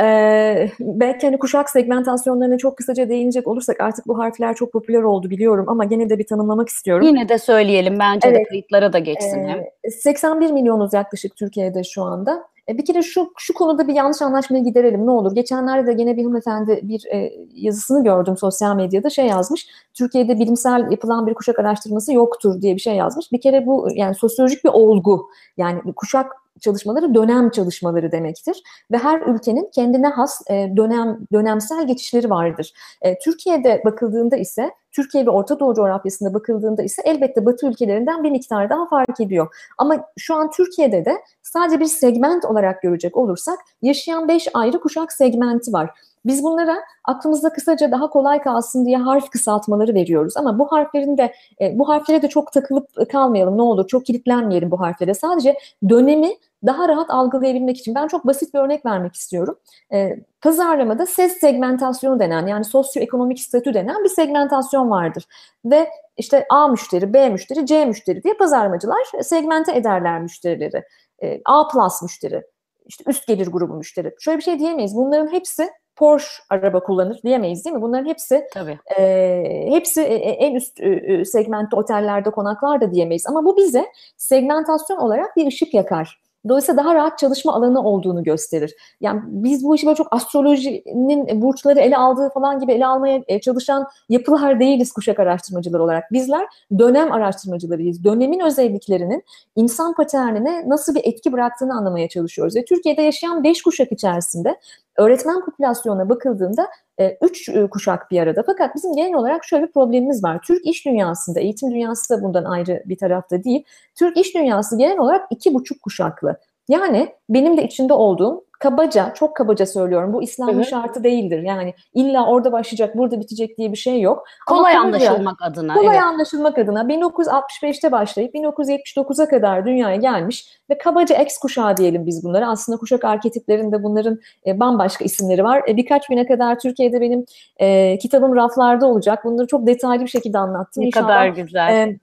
[0.01, 5.31] Ee, belki hani kuşak segmentasyonlarına çok kısaca değinecek olursak artık bu harfler çok popüler oldu
[5.31, 7.07] biliyorum ama gene de bir tanımlamak istiyorum.
[7.07, 8.39] Yine de söyleyelim bence evet.
[8.39, 9.39] de kayıtlara da geçsin.
[9.39, 12.52] Ee, 81 milyonuz yaklaşık Türkiye'de şu anda.
[12.69, 15.35] E, bir kere şu şu konuda bir yanlış anlaşmayı giderelim ne olur.
[15.35, 19.67] Geçenlerde de yine bir hanımefendi bir e, yazısını gördüm sosyal medyada şey yazmış.
[19.95, 23.33] Türkiye'de bilimsel yapılan bir kuşak araştırması yoktur diye bir şey yazmış.
[23.33, 25.29] Bir kere bu yani sosyolojik bir olgu.
[25.57, 32.31] Yani kuşak çalışmaları dönem çalışmaları demektir ve her ülkenin kendine has e, dönem dönemsel geçişleri
[32.31, 32.73] vardır.
[33.03, 38.31] E, Türkiye'de bakıldığında ise Türkiye ve Orta Doğu coğrafyasında bakıldığında ise elbette Batı ülkelerinden bir
[38.31, 39.55] miktar daha fark ediyor.
[39.79, 45.13] Ama şu an Türkiye'de de sadece bir segment olarak görecek olursak yaşayan beş ayrı kuşak
[45.13, 45.91] segmenti var.
[46.27, 50.37] Biz bunlara aklımızda kısaca daha kolay kalsın diye harf kısaltmaları veriyoruz.
[50.37, 53.89] Ama bu harflerin de e, bu harflere de çok takılıp kalmayalım ne olur.
[53.89, 55.15] Çok kilitlenmeyelim bu harflere.
[55.15, 55.59] Sadece
[55.89, 56.31] dönemi
[56.67, 59.59] daha rahat algılayabilmek için ben çok basit bir örnek vermek istiyorum.
[59.93, 65.25] E, pazarlamada ses segmentasyonu denen yani sosyoekonomik statü denen bir segmentasyon vardır.
[65.65, 70.85] Ve işte A müşteri, B müşteri, C müşteri diye pazarlamacılar segmente ederler müşterileri.
[71.23, 72.43] E, A plus müşteri,
[72.87, 74.15] işte üst gelir grubu müşteri.
[74.21, 74.97] Şöyle bir şey diyemeyiz.
[74.97, 77.83] Bunların hepsi Porsche araba kullanır diyemeyiz değil mi?
[77.83, 78.79] Bunların hepsi Tabii.
[78.99, 83.27] E, hepsi e, e, en üst e, segmentte otellerde konaklar da diyemeyiz.
[83.27, 86.23] Ama bu bize segmentasyon olarak bir ışık yakar.
[86.49, 88.75] Dolayısıyla daha rahat çalışma alanı olduğunu gösterir.
[89.01, 93.41] Yani biz bu işi böyle çok astrolojinin burçları ele aldığı falan gibi ele almaya e,
[93.41, 96.13] çalışan yapılar değiliz kuşak araştırmacıları olarak.
[96.13, 96.47] Bizler
[96.79, 98.05] dönem araştırmacılarıyız.
[98.05, 99.23] Dönemin özelliklerinin
[99.57, 102.57] insan paternine nasıl bir etki bıraktığını anlamaya çalışıyoruz.
[102.57, 104.57] Ve Türkiye'de yaşayan beş kuşak içerisinde
[104.99, 106.69] öğretmen popülasyonuna bakıldığında
[107.01, 108.43] e, üç e, kuşak bir arada.
[108.47, 110.41] Fakat bizim genel olarak şöyle bir problemimiz var.
[110.47, 113.65] Türk iş dünyasında, eğitim dünyası da bundan ayrı bir tarafta değil.
[113.99, 116.37] Türk iş dünyası genel olarak iki buçuk kuşaklı.
[116.69, 120.13] Yani benim de içinde olduğum kabaca, çok kabaca söylüyorum.
[120.13, 120.65] Bu İslam'ın Hı hı.
[120.65, 121.43] şartı değildir.
[121.43, 124.25] Yani illa orada başlayacak, burada bitecek diye bir şey yok.
[124.49, 125.75] Ama Kolay kabaca- anlaşılmak adına.
[125.75, 126.05] Kolay evet.
[126.07, 132.51] anlaşılmak adına 1965'te başlayıp 1979'a kadar dünyaya gelmiş ve kabaca X kuşağı diyelim biz bunlara.
[132.51, 135.63] Aslında kuşak arketiplerinde bunların e, bambaşka isimleri var.
[135.69, 137.25] E, birkaç güne kadar Türkiye'de benim
[137.57, 139.25] e, kitabım raflarda olacak.
[139.25, 140.83] Bunları çok detaylı bir şekilde anlattım.
[140.83, 141.89] Ne İnşallah, kadar güzel.
[141.89, 141.99] e,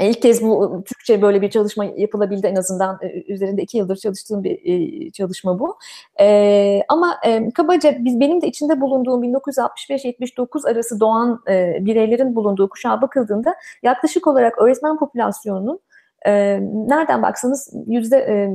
[0.00, 4.44] ilk kez bu Türkçe böyle bir çalışma yapılabildi en azından e, üzerinde iki yıldır çalıştığım
[4.44, 5.78] bir e, çalışma bu.
[6.88, 7.20] Ama
[7.54, 11.42] kabaca biz benim de içinde bulunduğum 1965-79 arası doğan
[11.80, 15.80] bireylerin bulunduğu kuşağa bakıldığında yaklaşık olarak öğretmen popülasyonunun
[16.88, 18.48] nereden baksanız yüzde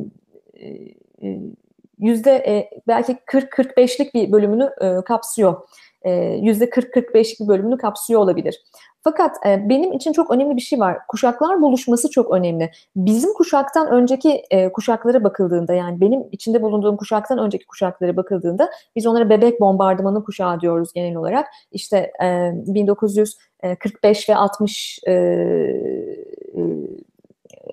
[1.99, 4.71] yüzde belki 40-45'lik bir bölümünü
[5.05, 5.67] kapsıyor.
[6.07, 8.61] E, Yüzde 40-45'lik bir bölümünü kapsıyor olabilir.
[9.03, 10.97] Fakat e, benim için çok önemli bir şey var.
[11.07, 12.71] Kuşaklar buluşması çok önemli.
[12.95, 19.07] Bizim kuşaktan önceki e, kuşaklara bakıldığında yani benim içinde bulunduğum kuşaktan önceki kuşaklara bakıldığında biz
[19.07, 21.47] onlara bebek bombardımanı kuşağı diyoruz genel olarak.
[21.71, 25.13] İşte e, 1945 ve 60 e, e,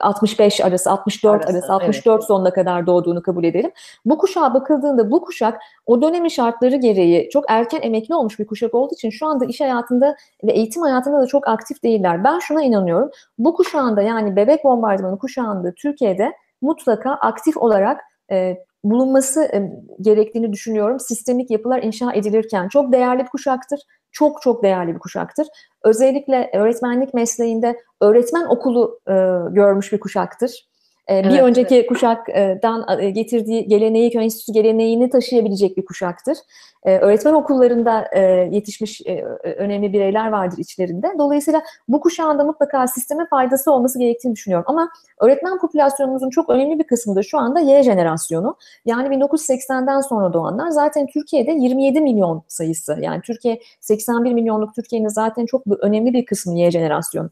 [0.00, 2.24] 65 arası, 64 Arası, arası, 64 evet.
[2.26, 3.72] sonuna kadar doğduğunu kabul edelim.
[4.04, 8.74] Bu kuşağa bakıldığında bu kuşak o dönemin şartları gereği çok erken emekli olmuş bir kuşak
[8.74, 12.24] olduğu için şu anda iş hayatında ve eğitim hayatında da çok aktif değiller.
[12.24, 13.10] Ben şuna inanıyorum.
[13.38, 21.00] Bu kuşağında yani bebek bombardımanı kuşağında Türkiye'de mutlaka aktif olarak e, bulunması e, gerektiğini düşünüyorum.
[21.00, 23.80] Sistemik yapılar inşa edilirken çok değerli bir kuşaktır.
[24.14, 25.46] Çok çok değerli bir kuşaktır.
[25.84, 29.12] Özellikle öğretmenlik mesleğinde öğretmen okulu e,
[29.50, 30.68] görmüş bir kuşaktır.
[31.10, 36.38] E, bir Evet, önceki kuşaktan e, getirdiği geleneği, köy enstitüsü geleneğini taşıyabilecek bir kuşaktır.
[36.84, 38.20] E, öğretmen okullarında e,
[38.52, 41.12] yetişmiş e, önemli bireyler vardır içlerinde.
[41.18, 44.64] Dolayısıyla bu kuşağın da mutlaka sisteme faydası olması gerektiğini düşünüyorum.
[44.68, 44.88] Ama
[45.20, 48.56] öğretmen popülasyonumuzun çok önemli bir kısmı da şu anda Y jenerasyonu.
[48.84, 52.96] Yani 1980'den sonra doğanlar zaten Türkiye'de 27 milyon sayısı.
[53.00, 57.30] Yani Türkiye 81 milyonluk Türkiye'nin zaten çok önemli bir kısmı Y jenerasyonu.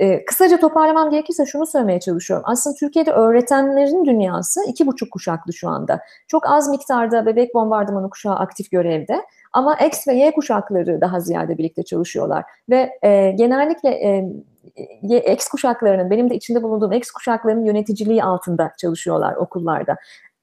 [0.00, 2.44] Ee, kısaca toparlamam gerekirse şunu söylemeye çalışıyorum.
[2.48, 6.00] Aslında Türkiye'de öğretenlerin dünyası iki buçuk kuşaklı şu anda.
[6.28, 9.22] Çok az miktarda bebek bombardımanı kuşağı aktif görevde.
[9.52, 12.44] Ama X ve Y kuşakları daha ziyade birlikte çalışıyorlar.
[12.70, 19.34] Ve e, genellikle e, X kuşaklarının, benim de içinde bulunduğum X kuşaklarının yöneticiliği altında çalışıyorlar
[19.36, 19.96] okullarda.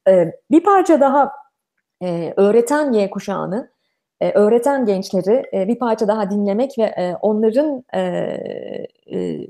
[0.08, 1.32] E, bir parça daha
[2.04, 3.71] e, öğreten Y kuşağını,
[4.22, 8.02] e, öğreten gençleri e, bir parça daha dinlemek ve e, onların e,
[9.12, 9.48] e,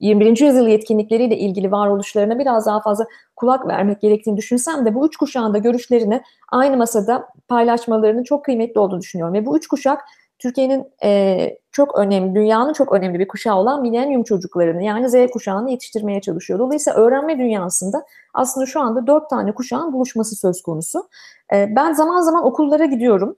[0.00, 0.40] 21.
[0.40, 3.06] yüzyıl yetkinlikleriyle ilgili varoluşlarına biraz daha fazla
[3.36, 8.80] kulak vermek gerektiğini düşünsem de bu üç kuşağın da görüşlerini aynı masada paylaşmalarının çok kıymetli
[8.80, 9.34] olduğunu düşünüyorum.
[9.34, 10.00] Ve bu üç kuşak
[10.38, 15.70] Türkiye'nin e, çok önemli, dünyanın çok önemli bir kuşağı olan milenyum çocuklarını yani Z kuşağını
[15.70, 16.58] yetiştirmeye çalışıyor.
[16.58, 21.08] Dolayısıyla öğrenme dünyasında aslında şu anda dört tane kuşağın buluşması söz konusu.
[21.54, 23.36] E, ben zaman zaman okullara gidiyorum.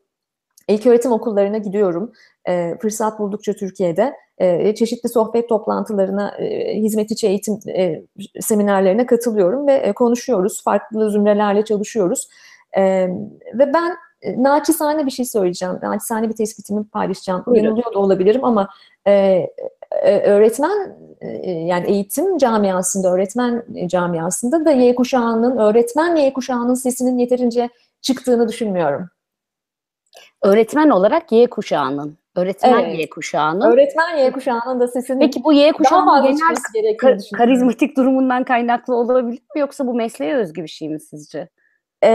[0.69, 2.13] İlköğretim okullarına gidiyorum.
[2.49, 8.03] E, fırsat buldukça Türkiye'de e, çeşitli sohbet toplantılarına, e, hizmet içi eğitim e,
[8.41, 10.63] seminerlerine katılıyorum ve e, konuşuyoruz.
[10.65, 12.29] Farklı zümrelerle çalışıyoruz.
[12.77, 12.83] E,
[13.55, 15.75] ve ben e, naçizane bir şey söyleyeceğim.
[15.83, 17.45] Naçizane bir tespitimi paylaşacağım.
[17.55, 18.69] Yanılıyor da olabilirim ama
[19.07, 19.13] e,
[20.03, 27.19] e, öğretmen e, yani eğitim camiasında, öğretmen camiasında da Y kuşağının, öğretmen Y kuşağının sesinin
[27.19, 27.69] yeterince
[28.01, 29.09] çıktığını düşünmüyorum.
[30.43, 32.99] Öğretmen olarak Y kuşağının, öğretmen Evet.
[32.99, 33.71] Y kuşağının.
[33.73, 37.37] Öğretmen Y kuşağının da sesinin Peki bu Y kuşağının genel çıkması gerektiğini ka- düşünüyorum.
[37.47, 41.49] karizmatik durumundan kaynaklı olabilir mi yoksa bu mesleğe özgü bir şey mi sizce?
[42.05, 42.09] Ee,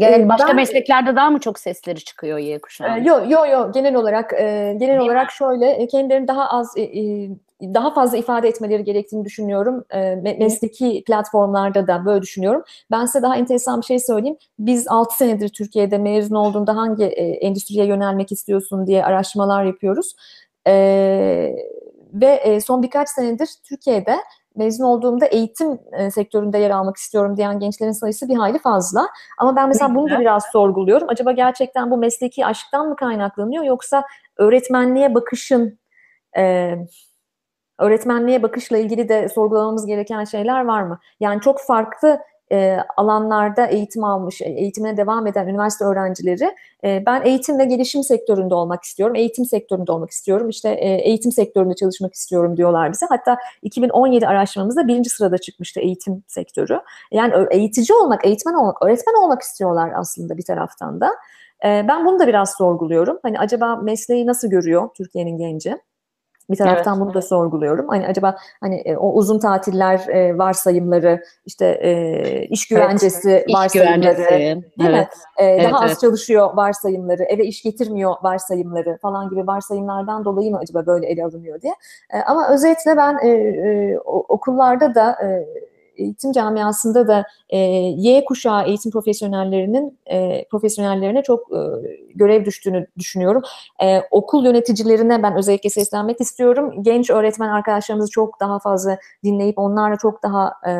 [0.00, 3.04] Yani e, başka ben- mesleklerde daha mı çok sesleri çıkıyor Y kuşağının?
[3.04, 5.02] Yo yo yo genel olarak e, genel mi?
[5.02, 7.28] olarak şöyle e, kendilerini daha az e, e,
[7.62, 9.84] daha fazla ifade etmeleri gerektiğini düşünüyorum.
[9.90, 12.62] E, me- mesleki platformlarda da böyle düşünüyorum.
[12.90, 14.36] Ben size daha enteresan bir şey söyleyeyim.
[14.58, 20.14] Biz 6 senedir Türkiye'de mezun olduğunda hangi e, endüstriye yönelmek istiyorsun diye araştırmalar yapıyoruz.
[20.66, 20.72] E,
[22.12, 24.16] ve e, son birkaç senedir Türkiye'de
[24.56, 29.08] mezun olduğumda eğitim e, sektöründe yer almak istiyorum diyen gençlerin sayısı bir hayli fazla.
[29.38, 31.08] Ama ben mesela bunu da biraz sorguluyorum.
[31.08, 34.04] Acaba gerçekten bu mesleki aşktan mı kaynaklanıyor yoksa
[34.36, 35.78] öğretmenliğe bakışın
[36.38, 36.74] e,
[37.78, 40.98] öğretmenliğe bakışla ilgili de sorgulamamız gereken şeyler var mı?
[41.20, 42.18] Yani çok farklı
[42.52, 48.02] e, alanlarda eğitim almış, e, eğitimine devam eden üniversite öğrencileri e, ben eğitim ve gelişim
[48.02, 53.06] sektöründe olmak istiyorum, eğitim sektöründe olmak istiyorum, işte e, eğitim sektöründe çalışmak istiyorum diyorlar bize.
[53.08, 56.80] Hatta 2017 araştırmamızda birinci sırada çıkmıştı eğitim sektörü.
[57.12, 61.10] Yani eğitici olmak, eğitmen olmak, öğretmen olmak istiyorlar aslında bir taraftan da.
[61.64, 63.18] E, ben bunu da biraz sorguluyorum.
[63.22, 65.76] Hani acaba mesleği nasıl görüyor Türkiye'nin genci?
[66.50, 67.88] Bir taraftan Evet, bunu da sorguluyorum.
[67.88, 74.00] Hani acaba hani e, o uzun tatiller e, varsayımları, işte e, iş güvencesi İş varsayımları,
[74.00, 74.30] güvencesi.
[74.30, 74.64] değil mi?
[74.88, 75.08] Evet.
[75.38, 76.00] E, Evet, daha az evet.
[76.00, 81.60] çalışıyor varsayımları, eve iş getirmiyor varsayımları falan gibi varsayımlardan dolayı mı acaba böyle ele alınıyor
[81.60, 81.74] diye.
[82.12, 85.46] E, ama özetle ben e, e, okullarda da e,
[85.98, 87.58] eğitim camiasında da e,
[87.96, 91.60] Y kuşağı eğitim profesyonellerinin e, profesyonellerine çok e,
[92.14, 93.42] görev düştüğünü düşünüyorum.
[93.82, 96.82] E, okul yöneticilerine ben özellikle seslenmek istiyorum.
[96.82, 100.72] Genç öğretmen arkadaşlarımızı çok daha fazla dinleyip onlarla çok daha e,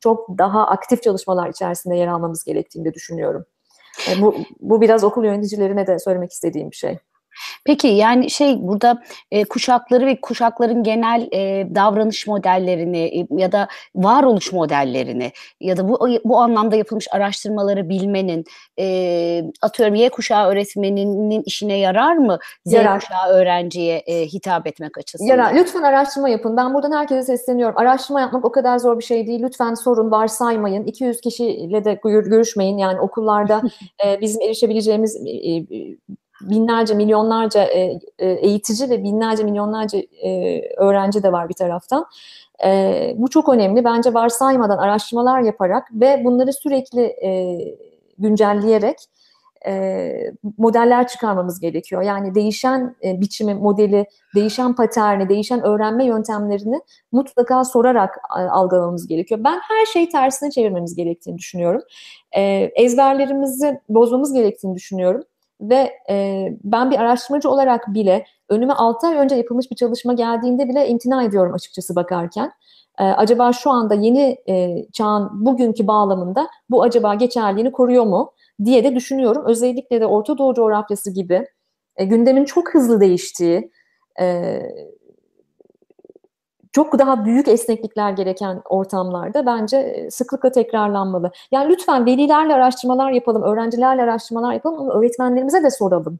[0.00, 3.44] çok daha aktif çalışmalar içerisinde yer almamız gerektiğini de düşünüyorum.
[4.10, 6.98] E, bu, bu biraz okul yöneticilerine de söylemek istediğim bir şey.
[7.64, 13.68] Peki yani şey burada e, kuşakları ve kuşakların genel e, davranış modellerini e, ya da
[13.94, 18.44] varoluş modellerini ya da bu bu anlamda yapılmış araştırmaları bilmenin
[18.80, 23.00] e, atıyorum Y kuşağı öğretmeninin işine yarar mı Z Yarar.
[23.00, 25.28] kuşağı öğrenciye e, hitap etmek açısından?
[25.28, 25.54] Yarar.
[25.54, 26.56] Lütfen araştırma yapın.
[26.56, 27.78] Ben buradan herkese sesleniyorum.
[27.78, 29.42] Araştırma yapmak o kadar zor bir şey değil.
[29.42, 30.84] Lütfen sorun, varsaymayın.
[30.84, 32.78] 200 kişiyle de gör- görüşmeyin.
[32.78, 33.62] Yani okullarda
[34.06, 35.64] e, bizim erişebileceğimiz e, e,
[36.40, 42.06] binlerce, milyonlarca e, e, eğitici ve binlerce, milyonlarca e, öğrenci de var bir taraftan.
[43.16, 43.84] Bu çok önemli.
[43.84, 47.16] Bence varsaymadan araştırmalar yaparak ve bunları sürekli
[48.18, 48.96] güncelleyerek
[50.58, 52.02] modeller çıkarmamız gerekiyor.
[52.02, 56.80] Yani değişen e, biçimi, modeli, değişen paterni, değişen öğrenme yöntemlerini
[57.12, 58.18] mutlaka sorarak
[58.50, 59.40] algılamamız gerekiyor.
[59.44, 61.82] Ben her şeyi tersine çevirmemiz gerektiğini düşünüyorum.
[62.76, 65.22] Ezberlerimizi bozmamız gerektiğini düşünüyorum.
[65.60, 70.68] Ve e, ben bir araştırmacı olarak bile önüme 6 ay önce yapılmış bir çalışma geldiğinde
[70.68, 72.52] bile imtina ediyorum açıkçası bakarken.
[72.98, 78.32] E, acaba şu anda yeni e, çağın bugünkü bağlamında bu acaba geçerliğini koruyor mu
[78.64, 79.42] diye de düşünüyorum.
[79.46, 81.46] Özellikle de Orta Doğu coğrafyası gibi
[81.96, 83.70] e, gündemin çok hızlı değiştiği,
[84.20, 84.60] e,
[86.72, 91.30] çok daha büyük esneklikler gereken ortamlarda bence e, sıklıkla tekrarlanmalı.
[91.52, 96.18] Yani lütfen velilerle araştırmalar yapalım, öğrencilerle araştırmalar yapalım ama öğretmenlerimize de soralım.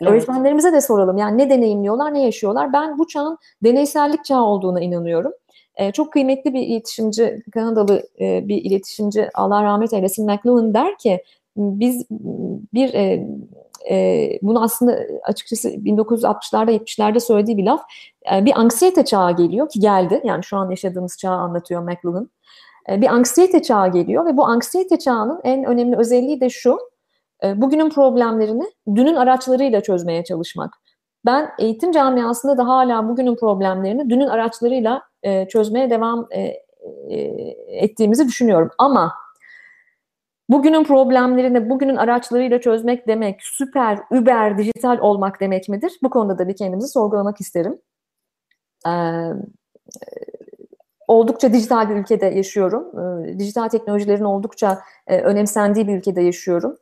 [0.00, 0.12] Evet.
[0.12, 1.16] Öğretmenlerimize de soralım.
[1.16, 2.72] Yani ne deneyimliyorlar, ne yaşıyorlar?
[2.72, 5.32] Ben bu çağın deneysellik çağı olduğuna inanıyorum.
[5.76, 11.22] E, çok kıymetli bir iletişimci, Kanadalı e, bir iletişimci, Allah rahmet eylesin, McLuhan der ki,
[11.56, 12.06] biz
[12.74, 13.26] bir e,
[13.90, 17.82] e, bunu aslında açıkçası 1960'larda 70'lerde söylediği bir laf.
[18.34, 20.20] E, bir anksiyete çağı geliyor ki geldi.
[20.24, 22.30] Yani şu an yaşadığımız çağı anlatıyor McLuhan.
[22.90, 26.78] E, bir anksiyete çağı geliyor ve bu anksiyete çağının en önemli özelliği de şu.
[27.44, 30.74] E, bugünün problemlerini dünün araçlarıyla çözmeye çalışmak.
[31.26, 36.54] Ben eğitim camiasında da hala bugünün problemlerini dünün araçlarıyla e, çözmeye devam e,
[37.68, 38.70] ettiğimizi düşünüyorum.
[38.78, 39.12] Ama
[40.48, 45.92] bugünün problemlerini bugünün araçlarıyla çözmek demek süper, über, dijital olmak demek midir?
[46.02, 47.78] Bu konuda da bir kendimizi sorgulamak isterim.
[48.88, 48.90] Ee,
[51.08, 52.84] oldukça dijital bir ülkede yaşıyorum.
[53.28, 56.76] Ee, dijital teknolojilerin oldukça e, önemsendiği bir ülkede yaşıyorum.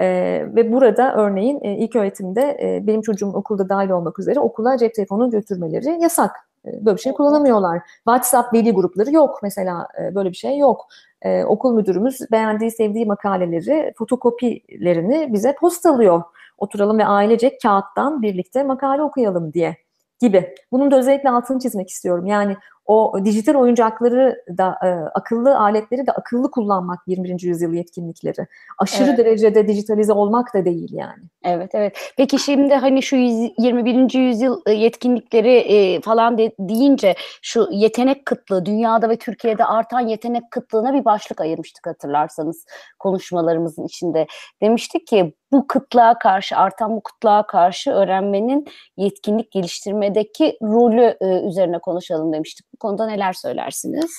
[0.00, 4.78] Ee, ve burada örneğin e, ilk öğretimde e, benim çocuğum okulda dahil olmak üzere okula
[4.78, 6.47] cep telefonu götürmeleri yasak.
[6.68, 7.80] E, Böyle bir şey kullanamıyorlar.
[7.96, 10.88] WhatsApp veli grupları yok mesela e, böyle bir şey yok.
[11.22, 16.22] Ee, okul müdürümüz beğendiği, sevdiği makaleleri, fotokopilerini bize postalıyor.
[16.58, 19.76] Oturalım ve ailecek kağıttan birlikte makale okuyalım diye
[20.20, 20.54] gibi.
[20.72, 22.26] Bunun da özellikle altını çizmek istiyorum.
[22.26, 22.56] Yani
[22.88, 27.40] o dijital oyuncakları da e, akıllı aletleri de akıllı kullanmak 21.
[27.42, 28.46] yüzyıl yetkinlikleri.
[28.78, 29.18] Aşırı Evet.
[29.18, 31.22] derecede dijitalize olmak da değil yani.
[31.44, 32.12] Evet evet.
[32.16, 34.18] Peki şimdi hani şu yüz- 21.
[34.18, 40.50] yüzyıl e, yetkinlikleri e, falan de, deyince şu yetenek kıtlığı dünyada ve Türkiye'de artan yetenek
[40.50, 42.64] kıtlığına bir başlık ayırmıştık hatırlarsanız
[42.98, 44.26] konuşmalarımızın içinde.
[44.62, 51.78] Demiştik ki bu kıtlığa karşı artan bu kıtlığa karşı öğrenmenin yetkinlik geliştirmedeki rolü e, üzerine
[51.78, 52.66] konuşalım demiştik.
[52.74, 54.10] Bu konuda neler söylersiniz?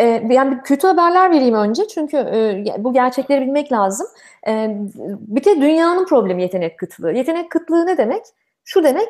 [0.00, 4.06] Yani bir kötü haberler vereyim önce çünkü e, bu gerçekleri bilmek lazım.
[4.48, 4.76] Ee,
[5.18, 7.12] bir de dünyanın problemi yetenek kıtlığı.
[7.12, 8.22] Yetenek kıtlığı ne demek?
[8.64, 9.08] Şu demek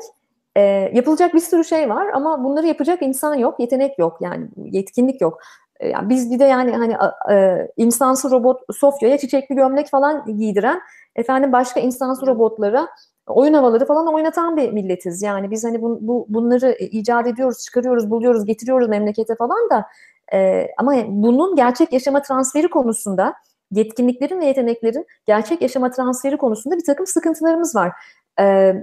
[0.57, 0.61] e,
[0.95, 5.41] yapılacak bir sürü şey var ama bunları yapacak insan yok, yetenek yok yani yetkinlik yok.
[5.81, 6.97] E, yani biz bir de yani hani
[7.33, 10.81] e, insansı robot Sofya'ya çiçekli gömlek falan giydiren
[11.17, 12.89] efendim başka insansı robotlara
[13.27, 15.23] oyun havaları falan oynatan bir milletiz.
[15.23, 19.87] Yani biz hani bu, bu bunları icat ediyoruz, çıkarıyoruz, buluyoruz, getiriyoruz memlekete falan da
[20.33, 23.35] ee, ama bunun gerçek yaşama transferi konusunda
[23.71, 27.93] yetkinliklerin ve yeteneklerin gerçek yaşama transferi konusunda bir takım sıkıntılarımız var.
[28.41, 28.75] Ee,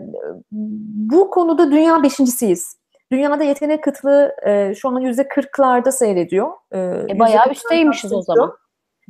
[0.52, 2.77] bu konuda dünya beşincisiyiz.
[3.12, 6.52] Dünyada yetenek kıtlığı e, şu an yüzde kırklarda seyrediyor.
[6.72, 6.78] Ee,
[7.10, 8.58] E, bayağı %40'lar üstteymişiz o zaman.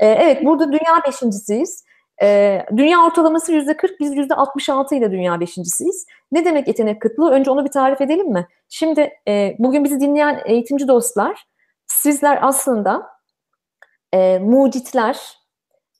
[0.01, 1.83] Ee, evet burada dünya beşincisiyiz.
[2.21, 6.05] E, dünya ortalaması yüzde 40, biz yüzde 66 ile dünya beşincisiyiz.
[6.31, 7.31] Ne demek yetenek kıtlığı?
[7.31, 8.47] Önce onu bir tarif edelim mi?
[8.69, 11.45] Şimdi e, bugün bizi dinleyen eğitimci dostlar,
[11.87, 13.07] sizler aslında
[14.13, 15.37] e, mucitler,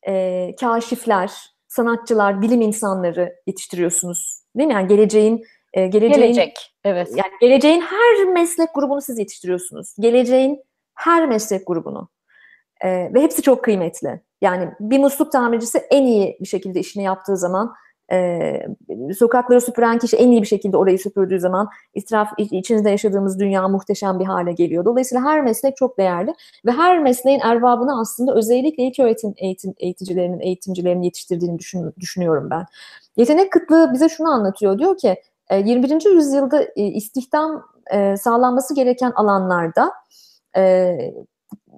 [0.07, 1.31] e, kaşifler,
[1.67, 4.41] sanatçılar, bilim insanları yetiştiriyorsunuz.
[4.57, 4.73] Değil mi?
[4.73, 5.43] Yani geleceğin
[5.77, 6.73] e, geleceğin Gelecek.
[6.83, 7.09] Evet.
[7.09, 9.95] yani geleceğin her meslek grubunu siz yetiştiriyorsunuz.
[9.99, 10.63] Geleceğin
[10.95, 12.09] her meslek grubunu.
[12.81, 14.21] E, ve hepsi çok kıymetli.
[14.41, 17.73] Yani bir musluk tamircisi en iyi bir şekilde işini yaptığı zaman,
[18.11, 18.51] e,
[19.17, 24.19] sokakları süpüren kişi en iyi bir şekilde orayı süpürdüğü zaman itiraf içinizde yaşadığımız dünya muhteşem
[24.19, 24.85] bir hale geliyor.
[24.85, 26.33] Dolayısıyla her meslek çok değerli
[26.65, 32.65] ve her mesleğin erbabını aslında özellikle ilk öğretim eğitim eğiticilerinin, eğitimcilerin yetiştirdiğini düşün, düşünüyorum ben.
[33.17, 34.79] Yetenek kıtlığı bize şunu anlatıyor.
[34.79, 35.15] Diyor ki
[35.55, 36.05] 21.
[36.05, 39.91] E, yüzyılda e, istihdam e, sağlanması gereken alanlarda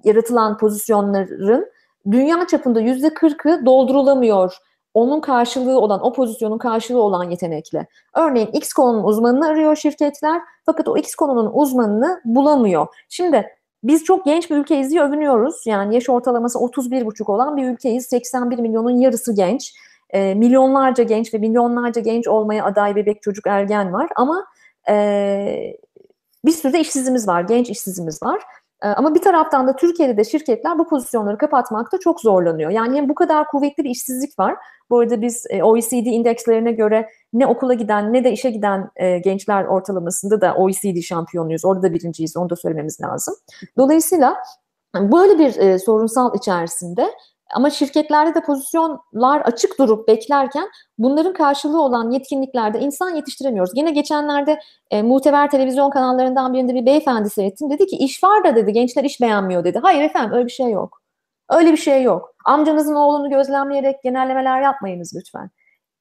[0.04, 1.66] yaratılan pozisyonların
[2.10, 4.56] dünya çapında yüzde kırkı doldurulamıyor.
[4.94, 7.86] Onun karşılığı olan, o pozisyonun karşılığı olan yetenekle.
[8.16, 12.86] Örneğin X konunun uzmanını arıyor şirketler fakat o X konunun uzmanını bulamıyor.
[13.08, 13.46] Şimdi
[13.84, 15.66] biz çok genç bir ülkeyiz diye övünüyoruz.
[15.66, 18.06] Yani yaş ortalaması 31,5 olan bir ülkeyiz.
[18.06, 19.74] 81 milyonun yarısı genç.
[20.12, 24.08] E, milyonlarca genç ve milyonlarca genç olmaya aday bebek çocuk ergen var.
[24.16, 24.44] Ama
[24.88, 25.76] e,
[26.44, 28.40] bir sürü de işsizimiz var, genç işsizimiz var.
[28.82, 32.70] Ee, ama bir taraftan da Türkiye'de de şirketler bu pozisyonları kapatmakta çok zorlanıyor.
[32.70, 34.56] Yani hem bu kadar kuvvetli bir işsizlik var.
[34.90, 39.18] Bu arada biz e, OECD indekslerine göre ne okula giden ne de işe giden e,
[39.18, 41.64] gençler ortalamasında da OECD şampiyonuyuz.
[41.64, 42.36] Orada da birinciyiz.
[42.36, 43.34] Onu da söylememiz lazım.
[43.78, 44.36] Dolayısıyla
[44.94, 47.10] böyle bir e, sorunsal içerisinde
[47.54, 53.72] ama şirketlerde de pozisyonlar açık durup beklerken bunların karşılığı olan yetkinliklerde insan yetiştiremiyoruz.
[53.74, 54.60] Yine geçenlerde
[54.90, 57.70] e, muteber televizyon kanallarından birinde bir beyefendi seyrettim.
[57.70, 59.78] Dedi ki iş var da dedi gençler iş beğenmiyor dedi.
[59.82, 61.02] Hayır efendim öyle bir şey yok.
[61.50, 62.34] Öyle bir şey yok.
[62.44, 65.50] Amcanızın oğlunu gözlemleyerek genellemeler yapmayınız lütfen.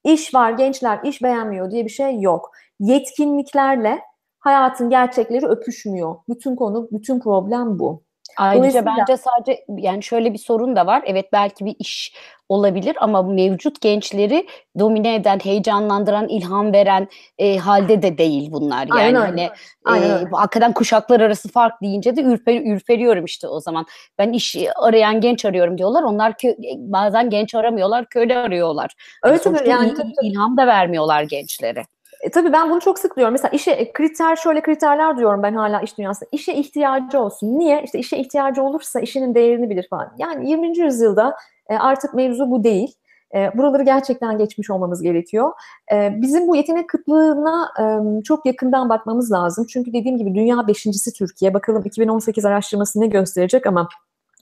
[0.03, 2.51] İş var gençler iş beğenmiyor diye bir şey yok.
[2.79, 3.99] Yetkinliklerle
[4.39, 6.15] hayatın gerçekleri öpüşmüyor.
[6.29, 8.03] Bütün konu, bütün problem bu.
[8.39, 11.03] Ayrıca bence sadece yani şöyle bir sorun da var.
[11.05, 12.13] Evet belki bir iş
[12.49, 14.47] olabilir ama mevcut gençleri
[14.79, 18.87] domine eden, heyecanlandıran, ilham veren e, halde de değil bunlar.
[18.87, 19.51] Yani Aynen hani öyle.
[19.85, 23.85] Aynen e, hakikaten kuşaklar arası fark deyince de ürper, ürperiyorum işte o zaman.
[24.17, 26.03] Ben iş arayan genç arıyorum diyorlar.
[26.03, 28.95] Onlar kö, bazen genç aramıyorlar, köle arıyorlar.
[29.25, 30.27] Yani tabii, sonuçta yani tabii, tabii.
[30.27, 31.83] ilham da vermiyorlar gençlere.
[32.21, 33.31] E, tabii ben bunu çok sık diyorum.
[33.31, 36.29] Mesela işe e, kriter şöyle kriterler diyorum ben hala iş dünyasında.
[36.31, 37.59] İşe ihtiyacı olsun.
[37.59, 37.83] Niye?
[37.83, 40.13] İşte işe ihtiyacı olursa işinin değerini bilir falan.
[40.17, 40.77] Yani 20.
[40.77, 41.35] yüzyılda
[41.69, 42.95] e, artık mevzu bu değil.
[43.35, 45.51] E, buraları gerçekten geçmiş olmamız gerekiyor.
[45.91, 47.83] E, bizim bu yetenek kıtlığına e,
[48.23, 49.65] çok yakından bakmamız lazım.
[49.69, 51.53] Çünkü dediğim gibi dünya beşincisi Türkiye.
[51.53, 53.89] Bakalım 2018 araştırması ne gösterecek ama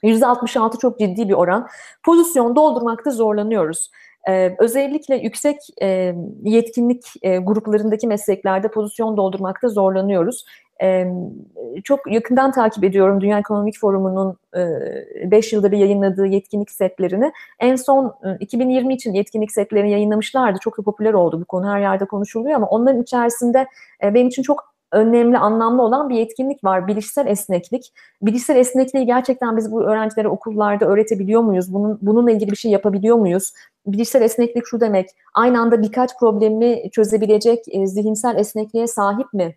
[0.03, 1.67] %66 çok ciddi bir oran.
[2.05, 3.91] Pozisyon doldurmakta zorlanıyoruz.
[4.29, 10.45] Ee, özellikle yüksek e, yetkinlik e, gruplarındaki mesleklerde pozisyon doldurmakta zorlanıyoruz.
[10.81, 11.07] E,
[11.83, 14.37] çok yakından takip ediyorum Dünya Ekonomik Forumu'nun
[15.31, 17.31] 5 yılda bir yayınladığı yetkinlik setlerini.
[17.59, 20.59] En son e, 2020 için yetkinlik setlerini yayınlamışlardı.
[20.61, 23.67] Çok da popüler oldu bu konu her yerde konuşuluyor ama onların içerisinde
[24.03, 26.87] e, benim için çok önemli, anlamlı olan bir yetkinlik var.
[26.87, 27.93] Bilişsel esneklik.
[28.21, 31.73] Bilişsel esnekliği gerçekten biz bu öğrencilere okullarda öğretebiliyor muyuz?
[31.73, 33.53] Bunun, bununla ilgili bir şey yapabiliyor muyuz?
[33.85, 39.55] Bilişsel esneklik şu demek, aynı anda birkaç problemi çözebilecek e, zihinsel esnekliğe sahip mi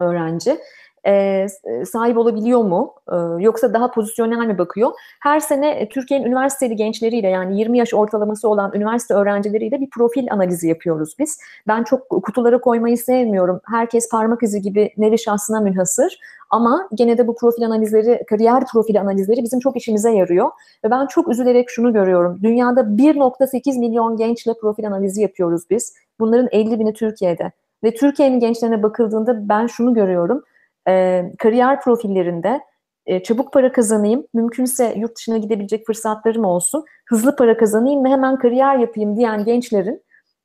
[0.00, 0.58] öğrenci?
[1.06, 1.46] E,
[1.84, 2.94] sahip olabiliyor mu?
[3.12, 4.92] E, yoksa daha pozisyonel mi bakıyor?
[5.22, 10.26] Her sene e, Türkiye'nin üniversiteli gençleriyle yani 20 yaş ortalaması olan üniversite öğrencileriyle bir profil
[10.30, 11.38] analizi yapıyoruz biz.
[11.68, 13.60] Ben çok kutulara koymayı sevmiyorum.
[13.64, 16.18] Herkes parmak izi gibi nevi şahsına münhasır.
[16.50, 20.50] Ama gene de bu profil analizleri, kariyer profili analizleri bizim çok işimize yarıyor.
[20.84, 22.38] Ve ben çok üzülerek şunu görüyorum.
[22.42, 25.94] Dünyada 1.8 milyon gençle profil analizi yapıyoruz biz.
[26.20, 27.52] Bunların 50 bini Türkiye'de.
[27.84, 30.42] Ve Türkiye'nin gençlerine bakıldığında ben şunu görüyorum.
[30.88, 32.60] E, kariyer profillerinde
[33.06, 38.38] e, çabuk para kazanayım, mümkünse yurt dışına gidebilecek fırsatlarım olsun, hızlı para kazanayım ve hemen
[38.38, 40.02] kariyer yapayım diyen gençlerin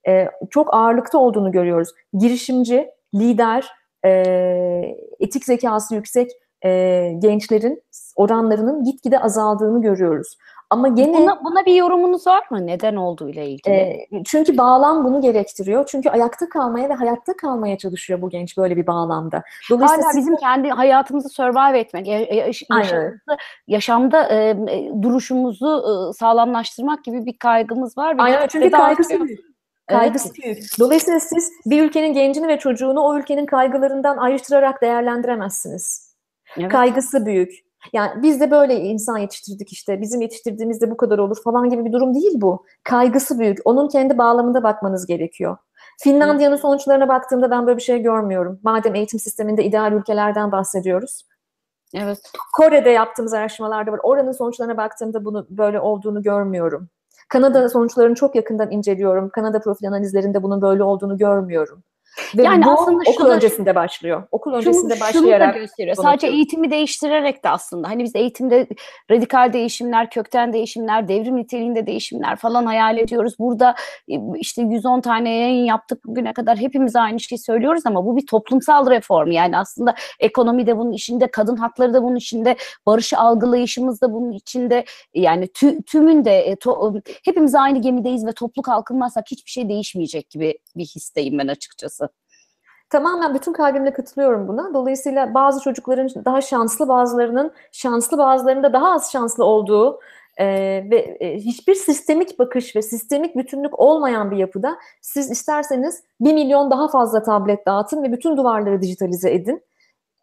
[0.08, 1.89] e, çok ağırlıkta olduğunu görüyoruz.
[2.13, 3.67] Girişimci, lider,
[4.06, 4.12] e,
[5.19, 6.32] etik zekası yüksek
[6.65, 7.84] e, gençlerin
[8.15, 10.38] oranlarının gitgide azaldığını görüyoruz.
[10.69, 12.67] Ama gene Buna, buna bir yorumunuz var mı?
[12.67, 13.73] Neden olduğuyla ilgili?
[13.73, 15.86] e, çünkü bağlam bunu gerektiriyor.
[15.86, 19.43] Çünkü ayakta kalmaya ve hayatta kalmaya çalışıyor bu genç böyle bir bağlamda.
[19.69, 25.84] Dolayısıyla Hala bizim kendi hayatımızı survive etmek, ya- ya- yaş- yaşamımızı, yaşamda e, e, duruşumuzu
[26.10, 28.17] e, sağlamlaştırmak gibi bir kaygımız var.
[28.17, 29.28] ve Aynen çünkü kaygısı artıyor.
[29.28, 29.39] büyük.
[29.88, 30.63] Kaygısı büyük.
[30.80, 36.16] Dolayısıyla siz bir ülkenin gencini ve çocuğunu o ülkenin kaygılarından ayrıştırarak değerlendiremezsiniz.
[36.57, 36.72] Evet.
[36.72, 37.64] Kaygısı büyük.
[37.94, 40.02] Yani biz de böyle insan yetiştirdik işte.
[40.02, 42.66] Bizim yetiştirdiğimizde bu kadar olur falan gibi bir durum değil bu.
[42.84, 43.58] Kaygısı büyük.
[43.66, 45.58] Onun kendi bağlamında bakmanız gerekiyor.
[46.00, 48.60] Finlandiya'nın sonuçlarına baktığımda ben böyle bir şey görmüyorum.
[48.64, 51.26] Madem eğitim sisteminde ideal ülkelerden bahsediyoruz.
[51.94, 52.20] Evet.
[52.54, 54.00] Kore'de yaptığımız araştırmalarda var.
[54.04, 56.90] Oranın sonuçlarına baktığımda bunu böyle olduğunu görmüyorum.
[57.30, 59.30] Kanada sonuçlarını çok yakından inceliyorum.
[59.30, 61.84] Kanada profil analizlerinde bunun böyle olduğunu görmüyorum.
[62.38, 64.24] Ve Yani bu aslında okul şunu- öncesinde başlıyor.
[64.32, 65.95] Okul Şunu, öncesinde şunu da başlayarak gösteriyor.
[65.95, 68.68] Sadece eğitimi değiştirerek de aslında hani biz eğitimde
[69.11, 73.34] radikal değişimler, kökten değişimler, devrim niteliğinde değişimler falan hayal ediyoruz.
[73.39, 73.76] Burada
[74.09, 78.28] e, işte 110 tane yayın yaptık bugüne kadar hepimiz aynı şeyi söylüyoruz ama bu bir
[78.28, 79.32] toplumsal reform.
[79.32, 82.55] Yani aslında ekonomi de bunun içinde, kadın hakları da bunun içinde,
[82.86, 84.86] barışı algılayışımız da bunun içinde.
[85.13, 90.57] Yani tü, tümünde e, to- hepimiz aynı gemideyiz ve toplu kalkınmazsak hiçbir şey değişmeyecek gibi
[90.76, 92.05] bir histeyim ben açıkçası.
[92.90, 94.74] Tamamen bütün kalbimle katılıyorum buna.
[94.74, 100.00] Dolayısıyla bazı çocukların daha şanslı, bazılarının şanslı, bazılarının da daha az şanslı olduğu
[100.38, 100.46] e,
[100.92, 106.72] ve e, hiçbir sistemik bakış ve sistemik bütünlük olmayan bir yapıda siz isterseniz bir milyon
[106.72, 109.64] daha fazla tablet dağıtın ve bütün duvarları dijitalize edin.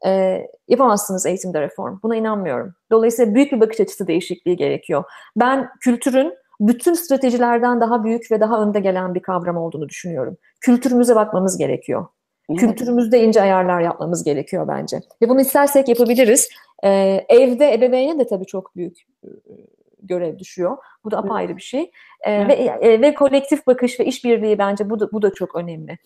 [0.07, 1.99] E, yapamazsınız eğitimde reform.
[2.03, 2.75] Buna inanmıyorum.
[2.91, 5.05] Dolayısıyla büyük bir bakış açısı değişikliği gerekiyor.
[5.37, 10.37] Ben kültürün bütün stratejilerden daha büyük ve daha önde gelen bir kavram olduğunu düşünüyorum.
[10.61, 12.07] Kültürümüze bakmamız gerekiyor.
[12.57, 15.01] Kültürümüzde ince ayarlar yapmamız gerekiyor bence.
[15.23, 16.49] Ve bunu istersek yapabiliriz.
[16.85, 19.29] Ee, evde ebeveyne de tabii çok büyük e,
[20.03, 20.77] görev düşüyor.
[21.05, 21.83] Bu da apayrı bir şey.
[22.27, 22.49] Ee, Evet.
[22.59, 25.99] Ve e, ve kolektif bakış ve işbirliği bence bu da, bu da çok önemli.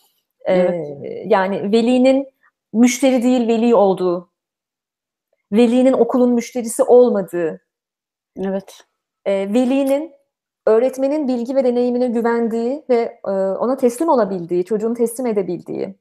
[0.44, 0.86] Ee, Evet.
[1.26, 2.28] Yani velinin
[2.72, 4.30] müşteri değil veli olduğu,
[5.53, 7.61] velinin okulun müşterisi olmadığı,
[8.38, 8.84] Evet.
[9.24, 10.12] e, velinin
[10.66, 15.94] öğretmenin bilgi ve deneyimine güvendiği ve e, ona teslim olabildiği, çocuğunu teslim edebildiği,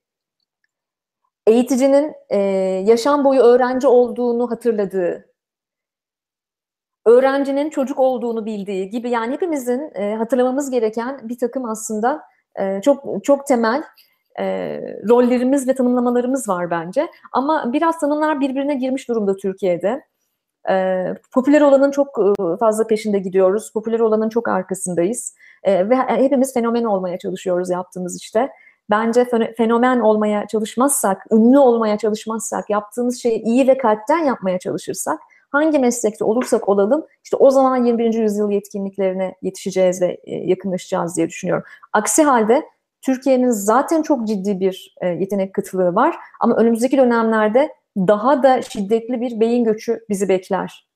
[1.48, 2.38] eğiticinin e,
[2.86, 5.26] yaşam boyu öğrenci olduğunu hatırladığı,
[7.06, 12.22] öğrencinin çocuk olduğunu bildiği gibi yani hepimizin e, hatırlamamız gereken bir takım aslında
[12.60, 13.84] e, çok çok temel
[14.40, 14.46] e,
[15.10, 17.08] rollerimiz ve tanımlamalarımız var bence.
[17.32, 20.02] Ama biraz tanımlar birbirine girmiş durumda Türkiye'de.
[20.70, 23.72] E, popüler olanın çok e, fazla peşinde gidiyoruz.
[23.74, 25.36] Popüler olanın çok arkasındayız.
[25.64, 28.50] E, ve hepimiz fenomen olmaya çalışıyoruz yaptığımız işte.
[28.90, 35.20] Bence feno- fenomen olmaya çalışmazsak, ünlü olmaya çalışmazsak, yaptığımız şeyi iyi ve kalpten yapmaya çalışırsak,
[35.50, 38.14] hangi meslekte olursak olalım, işte o zaman 21.
[38.14, 41.64] yüzyıl yetkinliklerine yetişeceğiz ve e, yakınlaşacağız diye düşünüyorum.
[41.94, 42.66] Aksi halde
[43.02, 49.22] Türkiye'nin zaten çok ciddi bir e, yetenek kıtlığı var ama önümüzdeki dönemlerde daha da şiddetli
[49.22, 50.88] bir beyin göçü bizi bekler.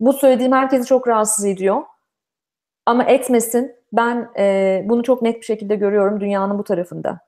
[0.00, 1.82] Bu söylediğim herkesi çok rahatsız ediyor.
[2.86, 3.76] Ama etmesin.
[3.92, 7.20] Ben e, bunu çok net bir şekilde görüyorum dünyanın bu tarafında.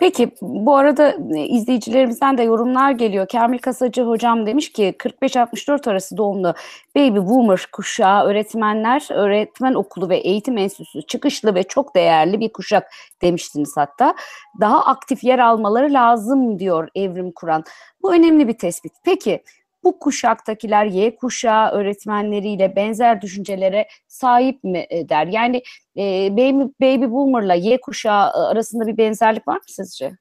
[0.00, 3.28] Peki bu arada e, izleyicilerimizden de yorumlar geliyor.
[3.28, 6.54] Kamil Kasacı hocam demiş ki 45-64 arası doğumlu
[6.96, 12.90] baby boomer kuşağı öğretmenler, öğretmen okulu ve eğitim enstitüsü çıkışlı ve çok değerli bir kuşak
[13.22, 14.14] demiştiniz hatta.
[14.60, 17.64] Daha aktif yer almaları lazım diyor Evrim Kur'an.
[18.02, 18.92] Bu önemli bir tespit.
[19.04, 19.42] Peki
[19.84, 25.26] bu kuşaktakiler Y kuşağı öğretmenleriyle benzer düşüncelere sahip mi e, der?
[25.26, 25.62] Yani
[25.96, 30.12] e, baby, baby boomer'la Y kuşağı e, arasında bir benzerlik var mı sizce?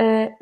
[0.00, 0.32] Ee,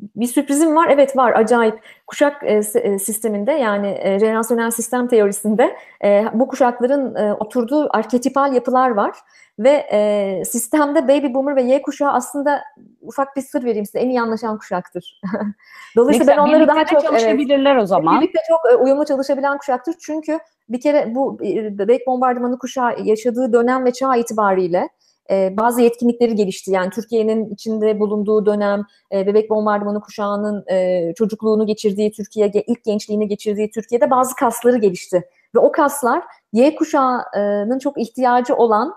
[0.00, 0.88] bir sürprizim var.
[0.90, 1.32] Evet var.
[1.32, 1.80] Acayip.
[2.06, 8.54] Kuşak e, e, sisteminde yani e, jenerasyonel sistem teorisinde e, bu kuşakların e, oturduğu arketipal
[8.54, 9.16] yapılar var.
[9.58, 12.62] Ve e, sistemde baby boomer ve Y kuşağı aslında
[13.02, 15.20] ufak bir sır vereyim size en iyi anlaşan kuşaktır.
[15.96, 18.20] Dolayısıyla ben onları daha çok evet, çalışabilirler o zaman.
[18.20, 19.94] Birlikte çok e, uyumlu çalışabilen kuşaktır.
[20.00, 20.38] Çünkü
[20.68, 21.38] bir kere bu
[21.78, 24.88] bebek bombardımanı kuşağı yaşadığı dönem ve çağ itibariyle
[25.30, 26.70] e, bazı yetkinlikleri gelişti.
[26.70, 33.28] Yani Türkiye'nin içinde bulunduğu dönem, e, bebek bombardımanı kuşağının e, çocukluğunu geçirdiği Türkiye, ilk gençliğini
[33.28, 35.28] geçirdiği Türkiye'de bazı kasları gelişti.
[35.54, 36.22] Ve o kaslar
[36.52, 38.94] Y kuşağının çok ihtiyacı olan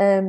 [0.00, 0.22] e,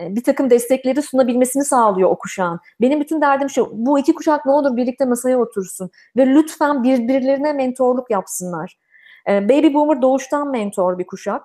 [0.00, 2.60] bir takım destekleri sunabilmesini sağlıyor o kuşağın.
[2.80, 7.52] Benim bütün derdim şu, bu iki kuşak ne olur birlikte masaya otursun ve lütfen birbirlerine
[7.52, 8.78] mentorluk yapsınlar.
[9.28, 11.42] Baby Boomer doğuştan mentor bir kuşak.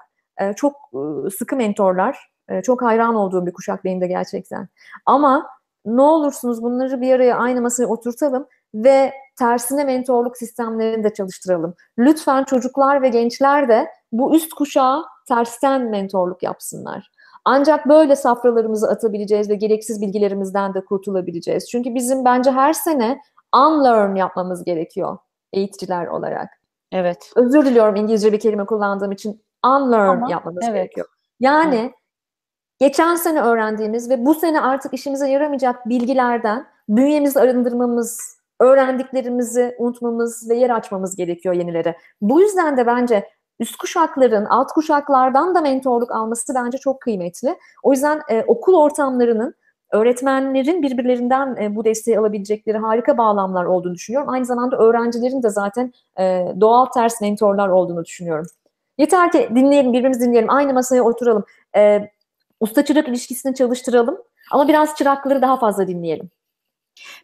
[0.55, 2.34] Çok e, sıkı mentorlar.
[2.49, 4.67] E, Çok hayran olduğum bir kuşak benim de gerçekten.
[5.05, 5.47] Ama
[5.85, 11.73] ne olursunuz bunları bir araya aynı masaya oturtalım ve tersine mentorluk sistemlerini de çalıştıralım.
[11.97, 17.11] Lütfen çocuklar ve gençler de bu üst kuşağa tersten mentorluk yapsınlar.
[17.45, 21.69] Ancak böyle safralarımızı atabileceğiz ve gereksiz bilgilerimizden de kurtulabileceğiz.
[21.69, 23.19] Çünkü bizim bence her sene
[23.55, 25.17] unlearn yapmamız gerekiyor
[25.53, 26.49] eğiticiler olarak.
[26.91, 27.31] Evet.
[27.35, 30.75] Özür diliyorum İngilizce bir kelime kullandığım için unlearn Ama yapmamız evet.
[30.75, 31.07] gerekiyor.
[31.39, 31.93] Yani
[32.79, 40.55] geçen sene öğrendiğimiz ve bu sene artık işimize yaramayacak bilgilerden bünyemizi arındırmamız öğrendiklerimizi unutmamız ve
[40.55, 41.97] yer açmamız gerekiyor yenilere.
[42.21, 47.57] Bu yüzden de bence üst kuşakların alt kuşaklardan da mentorluk alması bence çok kıymetli.
[47.83, 49.55] O yüzden e, okul ortamlarının
[49.91, 54.29] öğretmenlerin birbirlerinden e, bu desteği alabilecekleri harika bağlamlar olduğunu düşünüyorum.
[54.29, 58.45] Aynı zamanda öğrencilerin de zaten e, doğal ters mentorlar olduğunu düşünüyorum.
[58.97, 61.45] Yeter ki dinleyelim, birbirimizi dinleyelim, aynı masaya oturalım,
[61.75, 62.09] e,
[62.65, 64.17] usta çırak ilişkisini çalıştıralım
[64.51, 66.29] ama biraz çırakları daha fazla dinleyelim.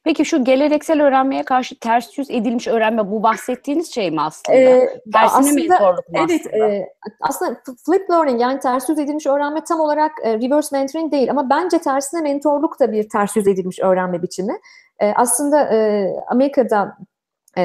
[0.03, 4.57] Peki şu geleneksel öğrenmeye karşı ters yüz edilmiş öğrenme bu bahsettiğiniz şey mi aslında?
[4.57, 6.67] Ee, Tersine aslında, mentorluk mu evet, aslında?
[6.67, 11.31] e, aslında flip learning yani ters yüz edilmiş öğrenme tam olarak e, reverse mentoring değil
[11.31, 14.59] ama bence tersine mentorluk da bir ters yüz edilmiş öğrenme biçimi.
[14.99, 16.97] E, aslında e, Amerika'da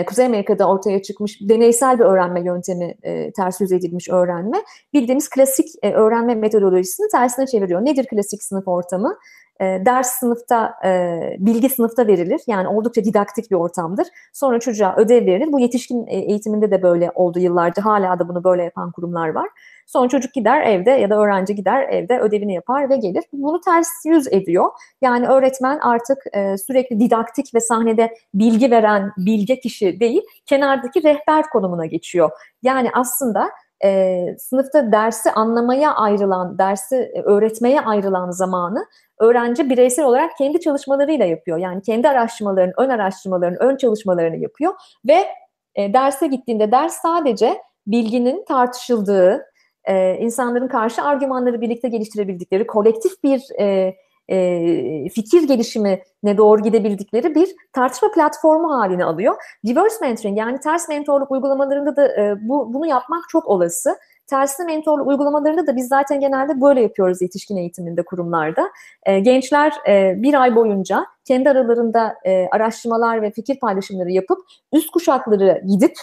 [0.07, 4.57] Kuzey Amerika'da ortaya çıkmış deneysel bir öğrenme yöntemi e, ters yüz edilmiş öğrenme.
[4.93, 7.85] Bildiğimiz klasik e, öğrenme metodolojisini tersine çeviriyor.
[7.85, 9.19] Nedir klasik sınıf ortamı?
[9.61, 12.41] E, ders sınıfta, e, bilgi sınıfta verilir.
[12.47, 14.07] Yani oldukça didaktik bir ortamdır.
[14.33, 15.53] Sonra çocuğa ödev verilir.
[15.53, 17.85] Bu yetişkin e, eğitiminde de böyle oldu yıllarca.
[17.85, 19.49] Hala da bunu böyle yapan kurumlar var.
[19.87, 23.25] Sonra çocuk gider evde ya da öğrenci gider evde ödevini yapar ve gelir.
[23.33, 24.71] Bunu ters yüz ediyor.
[25.03, 31.51] Yani öğretmen artık e, sürekli didaktik ve sahnede bilgi veren bilge kişi değil, kenardaki rehber
[31.51, 32.31] konumuna geçiyor.
[32.63, 33.51] Yani aslında
[33.85, 38.87] e, sınıfta dersi anlamaya ayrılan, dersi e, öğretmeye ayrılan zamanı
[39.21, 41.59] öğrenci bireysel olarak kendi çalışmalarıyla yapıyor.
[41.59, 44.73] Yani kendi araştırmalarını, ön araştırmalarını, ön çalışmalarını yapıyor
[45.07, 45.27] ve
[45.75, 49.47] e, derse gittiğinde ders sadece bilginin tartışıldığı,
[49.85, 53.95] e, insanların karşı argümanları birlikte geliştirebildikleri, kolektif bir e,
[54.29, 59.35] e, fikir gelişimine doğru gidebildikleri bir tartışma platformu haline alıyor.
[59.67, 63.97] Reverse mentoring yani ters mentorluk uygulamalarında da e, bu bunu yapmak çok olası.
[64.27, 68.71] Tersli mentorluk uygulamalarında da biz zaten genelde böyle yapıyoruz yetişkin eğitiminde kurumlarda.
[69.07, 74.39] E, gençler e, bir ay boyunca kendi aralarında e, araştırmalar ve fikir paylaşımları yapıp
[74.73, 75.95] üst kuşakları gidip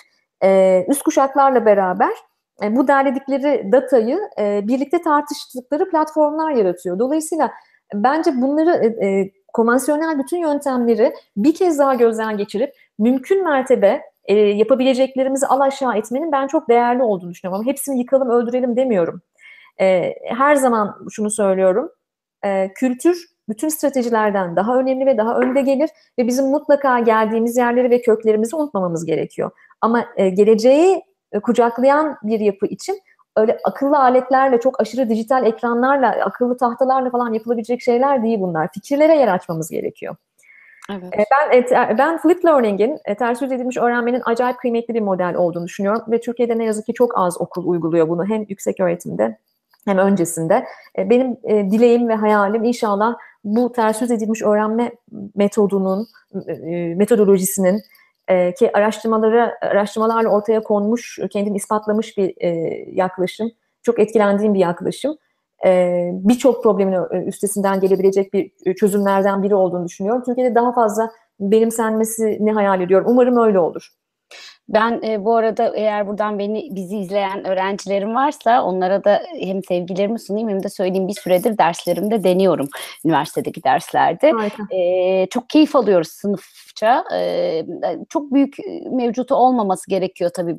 [0.43, 2.13] e, üst kuşaklarla beraber
[2.63, 6.99] e, bu derledikleri datayı e, birlikte tartıştıkları platformlar yaratıyor.
[6.99, 7.51] Dolayısıyla
[7.93, 14.35] bence bunları e, e, konvansiyonel bütün yöntemleri bir kez daha gözden geçirip mümkün mertebe e,
[14.35, 17.61] yapabileceklerimizi al aşağı etmenin ben çok değerli olduğunu düşünüyorum.
[17.61, 19.21] Ama hepsini yıkalım, öldürelim demiyorum.
[19.81, 21.89] E, her zaman şunu söylüyorum.
[22.45, 27.89] E, kültür bütün stratejilerden daha önemli ve daha önde gelir ve bizim mutlaka geldiğimiz yerleri
[27.89, 29.51] ve köklerimizi unutmamamız gerekiyor.
[29.81, 31.01] Ama e, geleceği
[31.31, 32.99] e, kucaklayan bir yapı için
[33.37, 38.69] öyle akıllı aletlerle, çok aşırı dijital ekranlarla, akıllı tahtalarla falan yapılabilecek şeyler değil bunlar.
[38.73, 40.15] Fikirlere yer açmamız gerekiyor.
[40.91, 41.13] Evet.
[41.13, 45.35] E, Ben e, ben flip learning'in e, ters yüz edilmiş öğrenmenin acayip kıymetli bir model
[45.35, 49.37] olduğunu düşünüyorum ve Türkiye'de ne yazık ki çok az okul uyguluyor bunu hem yüksek öğretimde
[49.85, 50.65] hem öncesinde.
[50.97, 51.37] Benim
[51.71, 54.91] dileğim ve hayalim inşallah bu ters yüz edilmiş öğrenme
[55.35, 56.07] metodunun
[56.95, 57.81] metodolojisinin
[58.59, 62.35] ki araştırmaları araştırmalarla ortaya konmuş, kendini ispatlamış bir
[62.93, 63.51] yaklaşım.
[63.81, 65.17] Çok etkilendiğim bir yaklaşım.
[66.11, 70.23] Birçok problemin üstesinden gelebilecek bir çözümlerden biri olduğunu düşünüyorum.
[70.25, 73.07] Türkiye'de daha fazla benimsenmesini hayal ediyorum.
[73.09, 73.89] Umarım öyle olur.
[74.69, 80.19] Ben e, bu arada eğer buradan beni bizi izleyen öğrencilerim varsa onlara da hem sevgilerimi
[80.19, 82.67] sunayım hem de söyleyeyim bir süredir derslerimde deniyorum
[83.05, 84.31] üniversitedeki derslerde.
[84.71, 87.03] E, çok keyif alıyoruz sınıfça.
[87.15, 87.65] E,
[88.09, 88.55] çok büyük
[88.91, 90.55] mevcutu olmaması gerekiyor tabii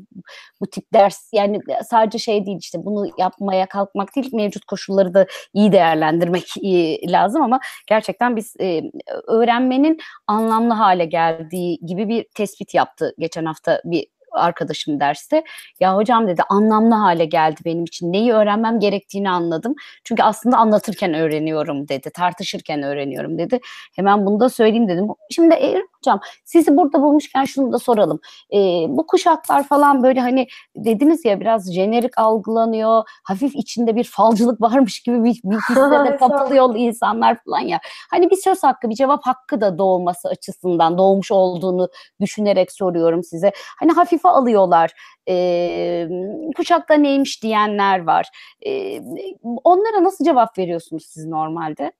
[0.60, 1.30] bu tip ders.
[1.32, 7.12] Yani sadece şey değil işte bunu yapmaya kalkmak değil mevcut koşulları da iyi değerlendirmek iyi,
[7.12, 8.82] lazım ama gerçekten biz e,
[9.28, 14.03] öğrenmenin anlamlı hale geldiği gibi bir tespit yaptı geçen hafta bir
[14.34, 15.44] arkadaşım derste.
[15.80, 18.12] Ya hocam dedi anlamlı hale geldi benim için.
[18.12, 19.74] Neyi öğrenmem gerektiğini anladım.
[20.04, 22.10] Çünkü aslında anlatırken öğreniyorum dedi.
[22.10, 23.60] Tartışırken öğreniyorum dedi.
[23.96, 25.06] Hemen bunu da söyleyeyim dedim.
[25.30, 28.20] Şimdi e, hocam sizi burada bulmuşken şunu da soralım.
[28.52, 28.58] E,
[28.88, 33.02] bu kuşaklar falan böyle hani dediniz ya biraz jenerik algılanıyor.
[33.24, 37.80] Hafif içinde bir falcılık varmış gibi bir, bir hisse de kapılıyor insanlar falan ya.
[38.10, 41.88] Hani bir söz hakkı, bir cevap hakkı da doğması açısından doğmuş olduğunu
[42.20, 43.52] düşünerek soruyorum size.
[43.80, 44.90] Hani hafif alıyorlar.
[45.28, 46.08] E,
[46.56, 48.28] kuşakta neymiş diyenler var.
[48.66, 49.00] E,
[49.64, 51.92] onlara nasıl cevap veriyorsunuz siz normalde?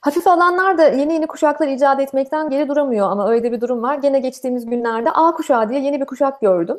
[0.00, 3.94] Hafif alanlar da yeni yeni kuşaklar icat etmekten geri duramıyor ama öyle bir durum var.
[3.94, 6.76] Gene geçtiğimiz günlerde A kuşağı diye yeni bir kuşak gördüm.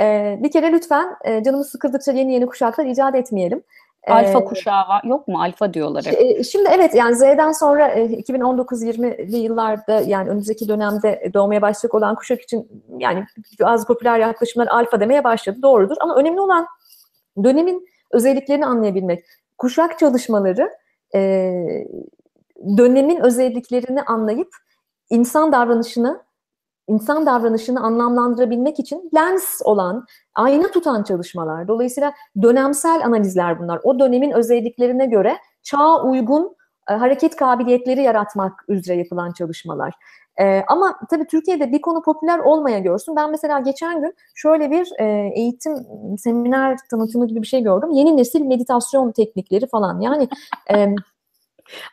[0.00, 3.62] Ee, bir kere lütfen e, canımız sıkıldıkça yeni yeni kuşaklar icat etmeyelim.
[4.06, 5.02] Alfa ee, kuşağı var.
[5.04, 5.42] Yok mu?
[5.42, 6.44] Alfa diyorlar hep.
[6.44, 12.84] Şimdi evet yani Z'den sonra 2019-20'li yıllarda yani önümüzdeki dönemde doğmaya başlayacak olan kuşak için
[12.98, 13.24] yani
[13.62, 15.58] az popüler yaklaşımlar alfa demeye başladı.
[15.62, 16.66] Doğrudur ama önemli olan
[17.44, 19.24] dönemin özelliklerini anlayabilmek.
[19.58, 20.70] Kuşak çalışmaları
[22.78, 24.48] dönemin özelliklerini anlayıp
[25.10, 26.22] insan davranışını
[26.88, 31.68] insan davranışını anlamlandırabilmek için lens olan, ayna tutan çalışmalar.
[31.68, 32.12] Dolayısıyla
[32.42, 33.80] dönemsel analizler bunlar.
[33.82, 36.56] O dönemin özelliklerine göre çağa uygun
[36.90, 39.94] e, hareket kabiliyetleri yaratmak üzere yapılan çalışmalar.
[40.40, 43.16] E, ama tabii Türkiye'de bir konu popüler olmaya görsün.
[43.16, 45.76] Ben mesela geçen gün şöyle bir e, eğitim
[46.18, 47.90] seminer tanıtımı gibi bir şey gördüm.
[47.90, 50.00] Yeni nesil meditasyon teknikleri falan.
[50.00, 50.28] Yani
[50.74, 50.94] e,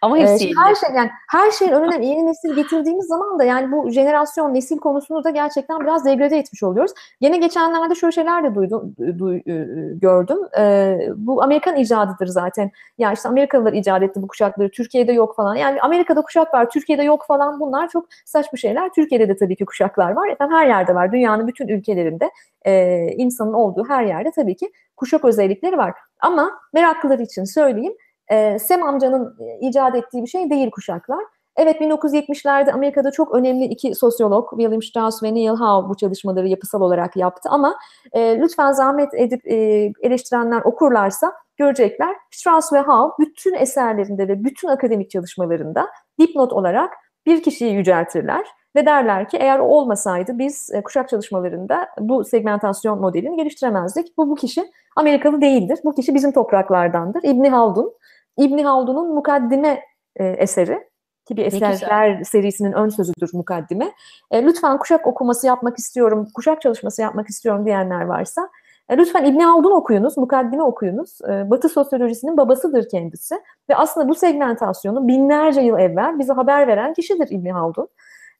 [0.02, 3.44] Ama ee, hepsi şimdi her şey yani her şeyin önüne yeni nesil getirdiğimiz zaman da
[3.44, 6.92] yani bu jenerasyon nesil konusunu da gerçekten biraz degrade etmiş oluyoruz.
[7.22, 10.38] Yine geçenlerde şöyle şeyler de duydum, duy, e, gördüm.
[10.58, 12.72] Ee, bu Amerikan icadıdır zaten.
[12.98, 14.72] Ya işte Amerikalılar icat etti bu kuşakları.
[14.72, 15.56] Türkiye'de yok falan.
[15.56, 17.60] Yani Amerika'da kuşak var, Türkiye'de yok falan.
[17.60, 18.90] Bunlar çok saçma şeyler.
[18.90, 20.30] Türkiye'de de tabii ki kuşaklar var.
[20.30, 21.12] Efendim her yerde var.
[21.12, 22.32] Dünyanın bütün ülkelerinde
[22.66, 25.94] e, insanın olduğu her yerde tabii ki kuşak özellikleri var.
[26.20, 27.94] Ama meraklılar için söyleyeyim
[28.28, 31.24] e, Sem amcanın icat ettiği bir şey değil kuşaklar.
[31.58, 36.82] Evet 1970'lerde Amerika'da çok önemli iki sosyolog William Strauss ve Neil Howe bu çalışmaları yapısal
[36.82, 37.76] olarak yaptı ama
[38.12, 39.56] e, lütfen zahmet edip e,
[40.02, 42.16] eleştirenler okurlarsa görecekler.
[42.32, 45.88] Strauss ve Howe bütün eserlerinde ve bütün akademik çalışmalarında
[46.20, 46.94] dipnot olarak
[47.26, 48.46] bir kişiyi yüceltirler
[48.76, 54.18] ve derler ki eğer o olmasaydı biz e, kuşak çalışmalarında bu segmentasyon modelini geliştiremezdik.
[54.18, 55.80] Bu bu kişi Amerikalı değildir.
[55.84, 57.24] Bu kişi bizim topraklardandır.
[57.24, 57.94] İbni Haldun
[58.38, 59.82] İbni Haldun'un mukaddime
[60.16, 60.92] e, eseri
[61.26, 63.92] ki bir eserler serisinin ön sözüdür mukaddime.
[64.32, 68.50] E, lütfen kuşak okuması yapmak istiyorum, kuşak çalışması yapmak istiyorum diyenler varsa
[68.90, 71.18] e, lütfen İbni Haldun okuyunuz, mukaddime okuyunuz.
[71.30, 73.36] E, Batı sosyolojisinin babasıdır kendisi
[73.70, 77.88] ve aslında bu segmentasyonu binlerce yıl evvel bize haber veren kişidir İbni Haldun.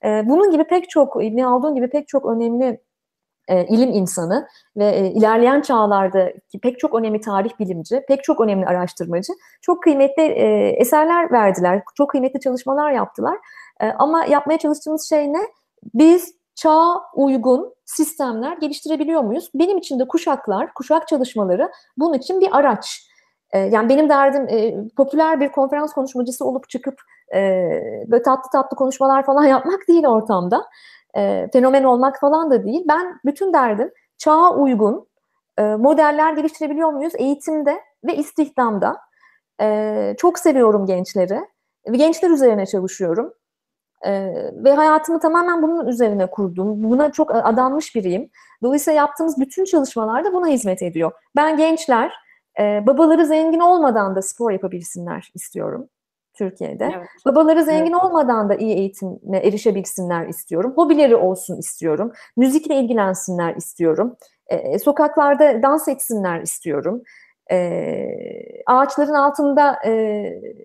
[0.06, 2.82] E, bunun gibi pek çok, İbni Haldun gibi pek çok önemli
[3.48, 4.48] e, ilim insanı
[4.78, 10.24] ve e, ilerleyen çağlardaki pek çok önemli tarih bilimci, pek çok önemli araştırmacı çok kıymetli
[10.24, 13.38] e, eserler verdiler, çok kıymetli çalışmalar yaptılar.
[13.82, 15.40] E, ama yapmaya çalıştığımız şey ne?
[15.94, 19.50] Biz çağa uygun sistemler geliştirebiliyor muyuz?
[19.56, 23.08] Benim için de kuşaklar, kuşak çalışmaları bunun için bir araç.
[23.52, 27.02] E, yani benim derdim e, popüler bir konferans konuşmacısı olup çıkıp
[27.34, 27.70] e,
[28.08, 30.66] böyle tatlı tatlı konuşmalar falan yapmak değil ortamda
[31.18, 32.84] e, fenomen olmak falan da değil.
[32.88, 35.08] Ben bütün derdim çağa uygun
[35.58, 38.98] e, modeller geliştirebiliyor muyuz eğitimde ve istihdamda.
[39.62, 41.40] E, çok seviyorum gençleri.
[41.92, 43.34] Gençler üzerine çalışıyorum.
[44.06, 44.12] E,
[44.54, 46.84] ve hayatımı tamamen bunun üzerine kurdum.
[46.84, 48.30] Buna çok adanmış biriyim.
[48.64, 51.12] Dolayısıyla yaptığımız bütün çalışmalar da buna hizmet ediyor.
[51.36, 52.14] Ben gençler
[52.60, 55.90] e, babaları zengin olmadan da spor yapabilsinler istiyorum.
[56.34, 56.92] Türkiye'de.
[56.98, 57.08] Evet.
[57.26, 58.04] Babaları zengin evet.
[58.04, 60.74] olmadan da iyi eğitime erişebilsinler istiyorum.
[60.76, 62.12] Hobileri olsun istiyorum.
[62.38, 64.16] Müzikle ilgilensinler istiyorum.
[64.48, 67.02] E, sokaklarda dans etsinler istiyorum.
[67.52, 68.08] E,
[68.66, 70.24] ağaçların altında e,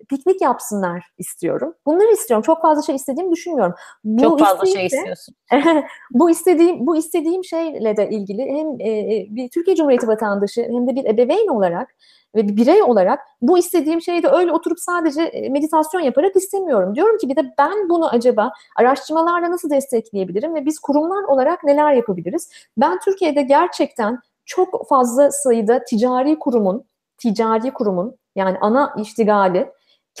[0.09, 1.73] piknik yapsınlar istiyorum.
[1.85, 2.43] Bunları istiyorum.
[2.43, 3.73] Çok fazla şey istediğimi düşünmüyorum.
[4.03, 5.35] Bu Çok fazla şey istiyorsun.
[6.11, 10.95] bu istediğim bu istediğim şeyle de ilgili hem e, bir Türkiye Cumhuriyeti vatandaşı hem de
[10.95, 11.95] bir ebeveyn olarak
[12.35, 16.95] ve bir birey olarak bu istediğim şeyi de öyle oturup sadece meditasyon yaparak istemiyorum.
[16.95, 21.93] Diyorum ki bir de ben bunu acaba araştırmalarla nasıl destekleyebilirim ve biz kurumlar olarak neler
[21.93, 22.51] yapabiliriz?
[22.77, 26.85] Ben Türkiye'de gerçekten çok fazla sayıda ticari kurumun,
[27.17, 29.71] ticari kurumun yani ana iştigali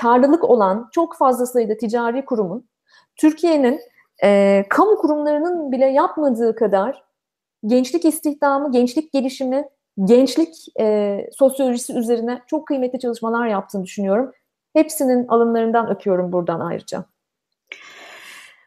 [0.01, 2.69] karlılık olan çok fazla sayıda ticari kurumun
[3.15, 3.79] Türkiye'nin
[4.23, 7.03] e, kamu kurumlarının bile yapmadığı kadar
[7.65, 9.69] gençlik istihdamı, gençlik gelişimi,
[10.03, 14.31] gençlik e, sosyolojisi üzerine çok kıymetli çalışmalar yaptığını düşünüyorum.
[14.73, 17.05] Hepsinin alımlarından öpüyorum buradan ayrıca.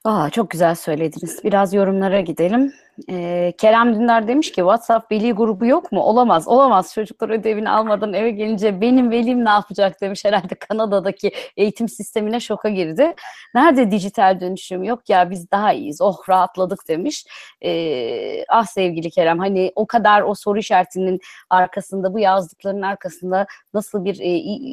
[0.05, 1.44] Aa, çok güzel söylediniz.
[1.44, 2.72] Biraz yorumlara gidelim.
[3.11, 6.01] Ee, Kerem Dündar demiş ki WhatsApp veli grubu yok mu?
[6.01, 6.94] Olamaz, olamaz.
[6.94, 10.24] Çocuklar ödevini almadan eve gelince benim velim ne yapacak demiş.
[10.24, 13.14] Herhalde Kanada'daki eğitim sistemine şoka girdi.
[13.55, 14.82] Nerede dijital dönüşüm?
[14.84, 16.01] Yok ya biz daha iyiyiz.
[16.01, 17.24] Oh rahatladık demiş.
[17.64, 21.20] Ee, ah sevgili Kerem hani o kadar o soru işaretinin
[21.51, 24.28] arkasında bu yazdıklarının arkasında nasıl bir e,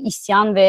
[0.07, 0.63] isyan ve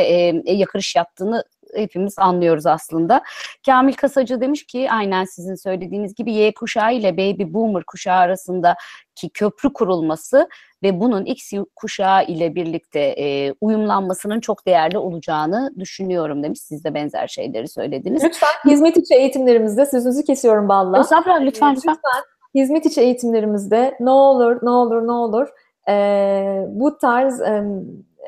[0.46, 1.44] e, yakırış yattığını
[1.74, 3.22] hepimiz anlıyoruz aslında.
[3.66, 9.30] Kamil Kasacı demiş ki aynen sizin söylediğiniz gibi Y kuşağı ile Baby Boomer kuşağı arasındaki
[9.34, 10.48] köprü kurulması
[10.82, 16.60] ve bunun X kuşağı ile birlikte e, uyumlanmasının çok değerli olacağını düşünüyorum demiş.
[16.60, 18.24] Siz de benzer şeyleri söylediniz.
[18.24, 21.00] Lütfen hizmet içi eğitimlerimizde sözünüzü kesiyorum Balla.
[21.00, 21.94] Estağfurullah lütfen, lütfen.
[21.94, 22.22] lütfen.
[22.54, 25.48] Hizmet içi eğitimlerimizde ne olur ne olur ne olur
[25.88, 27.64] e, bu tarz e,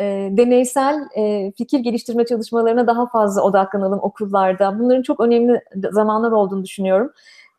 [0.00, 4.78] e, deneysel e, fikir geliştirme çalışmalarına daha fazla odaklanalım okullarda.
[4.78, 5.60] Bunların çok önemli
[5.92, 7.12] zamanlar olduğunu düşünüyorum.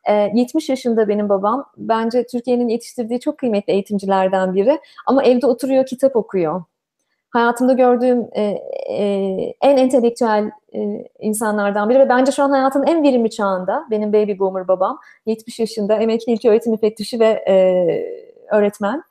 [0.10, 1.66] E, 70 yaşında benim babam.
[1.78, 4.80] Bence Türkiye'nin yetiştirdiği çok kıymetli eğitimcilerden biri.
[5.06, 6.64] Ama evde oturuyor, kitap okuyor.
[7.30, 8.42] hayatımda gördüğüm e,
[8.90, 9.06] e,
[9.62, 10.80] en entelektüel e,
[11.20, 15.60] insanlardan biri ve bence şu an hayatın en verimli çağında benim baby boomer babam 70
[15.60, 17.56] yaşında emekli ilköğretim müfettişi ve e,
[18.52, 19.04] öğretmen.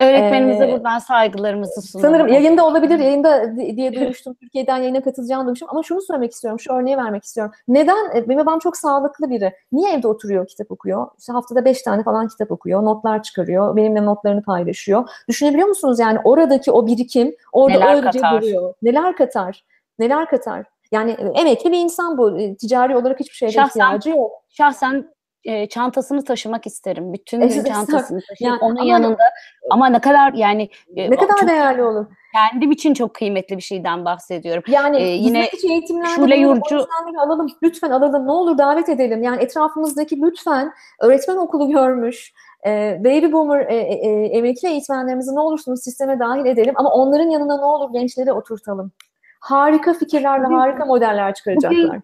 [0.00, 2.08] Öğretmenimize Ee, buradan saygılarımızı sunalım.
[2.10, 4.34] Sanırım yayında olabilir, yayında di- diye duymuştum.
[4.34, 5.68] Türkiye'den yayına katılacağını duymuştum.
[5.72, 7.52] Ama şunu söylemek istiyorum, şu örneği vermek istiyorum.
[7.68, 8.16] Neden?
[8.16, 9.52] e, Benim babam çok sağlıklı biri.
[9.72, 11.06] Niye evde oturuyor, kitap okuyor?
[11.18, 15.08] İşte haftada beş tane falan kitap okuyor, notlar çıkarıyor, benimle notlarını paylaşıyor.
[15.28, 18.42] Düşünebiliyor musunuz yani oradaki o birikim orada Neler öylece katar?
[18.42, 18.74] duruyor.
[18.82, 19.64] Neler katar?
[19.98, 20.66] Neler katar?
[20.92, 22.38] Yani e, emekli bir insan bu.
[22.40, 24.30] E, Ticari olarak hiçbir şeye Şahsen- ihtiyacı yok.
[24.48, 25.08] Şahsen
[25.44, 27.12] e, çantasını taşımak isterim.
[27.12, 29.22] Bütün Evet, gün çantasını taşıyıp Yani onun ama- yanında
[29.70, 32.06] ama ne kadar yani e, Ne kadar çok- değerli olur.
[32.52, 34.62] kendim için çok kıymetli bir şeyden bahsediyorum.
[34.68, 36.86] Yani Ee, yine eğitimlerde Şule Yurcu-
[37.24, 37.46] alalım.
[37.62, 38.26] Lütfen alalım.
[38.26, 39.22] Ne olur davet edelim.
[39.22, 42.32] Yani etrafımızdaki lütfen öğretmen okulu görmüş,
[42.66, 46.74] e, baby boomer e, e, e, emekli eğitmenlerimizi ne olursunuz sisteme dahil edelim.
[46.76, 48.92] Ama onların yanına ne olur gençleri oturtalım.
[49.40, 51.78] Harika fikirlerle harika modeller çıkaracaklar.
[51.88, 52.02] Bugün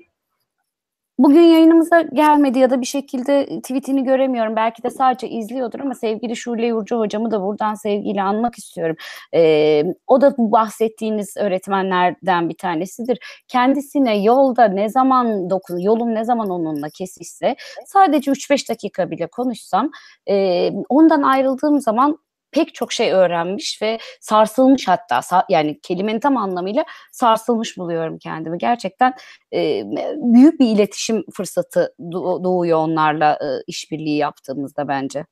[1.18, 4.56] yayınımıza gelmedi ya da bir şekilde tweetini göremiyorum.
[4.56, 8.96] Belki de sadece izliyordur ama sevgili Şule Yurcu hocamı da buradan sevgiyle anmak istiyorum.
[9.34, 13.18] Ee, o da bu bahsettiğiniz öğretmenlerden bir tanesidir.
[13.48, 17.56] Kendisine yolda ne zaman dokun, yolum ne zaman onunla kesişse
[17.86, 19.90] sadece 3-5 dakika bile konuşsam
[20.30, 22.18] e, ondan ayrıldığım zaman
[22.54, 28.58] pek çok şey öğrenmiş ve sarsılmış hatta yani kelimenin tam anlamıyla sarsılmış buluyorum kendimi.
[28.58, 29.14] Gerçekten
[29.54, 29.82] e,
[30.16, 35.24] büyük bir iletişim fırsatı doğ- doğuyor onlarla e, işbirliği yaptığımızda bence.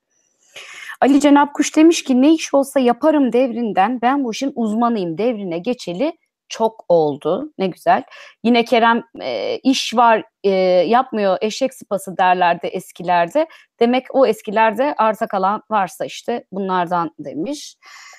[1.01, 5.59] Ali Cenap Kuş demiş ki ne iş olsa yaparım devrinden ben bu işin uzmanıyım devrine
[5.59, 6.13] geçeli
[6.53, 7.53] çok oldu.
[7.59, 8.03] Ne güzel.
[8.45, 10.51] Yine Kerem e, iş var e,
[10.87, 13.47] yapmıyor eşek sıpası derlerdi eskilerde.
[13.81, 17.77] Demek o eskilerde arta kalan varsa işte bunlardan demiş.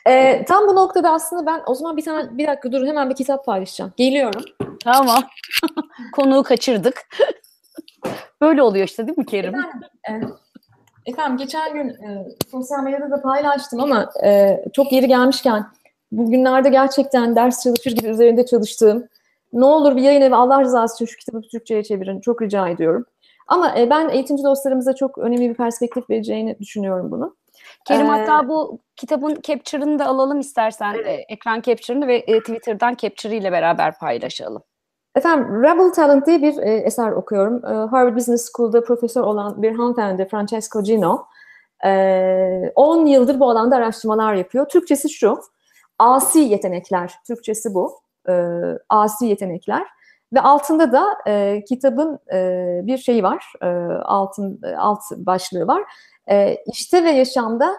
[0.07, 3.15] E, tam bu noktada aslında ben o zaman bir tane bir dakika dur hemen bir
[3.15, 3.93] kitap paylaşacağım.
[3.97, 4.41] Geliyorum.
[4.83, 5.23] Tamam.
[6.15, 7.01] Konuğu kaçırdık.
[8.41, 9.55] Böyle oluyor işte değil mi Kerim?
[9.55, 10.37] Efendim,
[11.05, 15.65] e, efendim geçen gün e, sosyal medyada da paylaştım ama e, çok yeri gelmişken
[16.17, 19.07] bugünlerde gerçekten ders çalışır gibi üzerinde çalıştığım
[19.53, 22.19] ne olur bir yayın evi Allah rızası için şu kitabı Türkçe'ye çevirin.
[22.19, 23.05] Çok rica ediyorum.
[23.47, 27.35] Ama e, ben eğitimci dostlarımıza çok önemli bir perspektif vereceğini düşünüyorum bunu.
[27.85, 30.93] Kerim Ee, hatta bu kitabın capture'ını da alalım istersen.
[30.93, 31.07] Evet.
[31.07, 34.63] e, ekran capture'ını ve e, Twitter'dan capture ile beraber paylaşalım.
[35.15, 37.65] Efendim, Rebel Talent diye bir e, eser okuyorum.
[37.65, 41.25] E, Harvard Business School'da profesör olan bir hanımefendi Francesco Gino.
[41.85, 44.69] E, 10 yıldır bu alanda araştırmalar yapıyor.
[44.69, 45.39] Türkçesi şu,
[46.03, 47.13] asi yetenekler.
[47.27, 47.99] Türkçesi bu,
[48.29, 48.33] e,
[48.89, 49.87] asi yetenekler.
[50.33, 53.67] Ve altında da e, kitabın e, bir şeyi var, e,
[54.03, 55.83] altın e, alt başlığı var.
[56.29, 57.77] E, işte ve yaşamda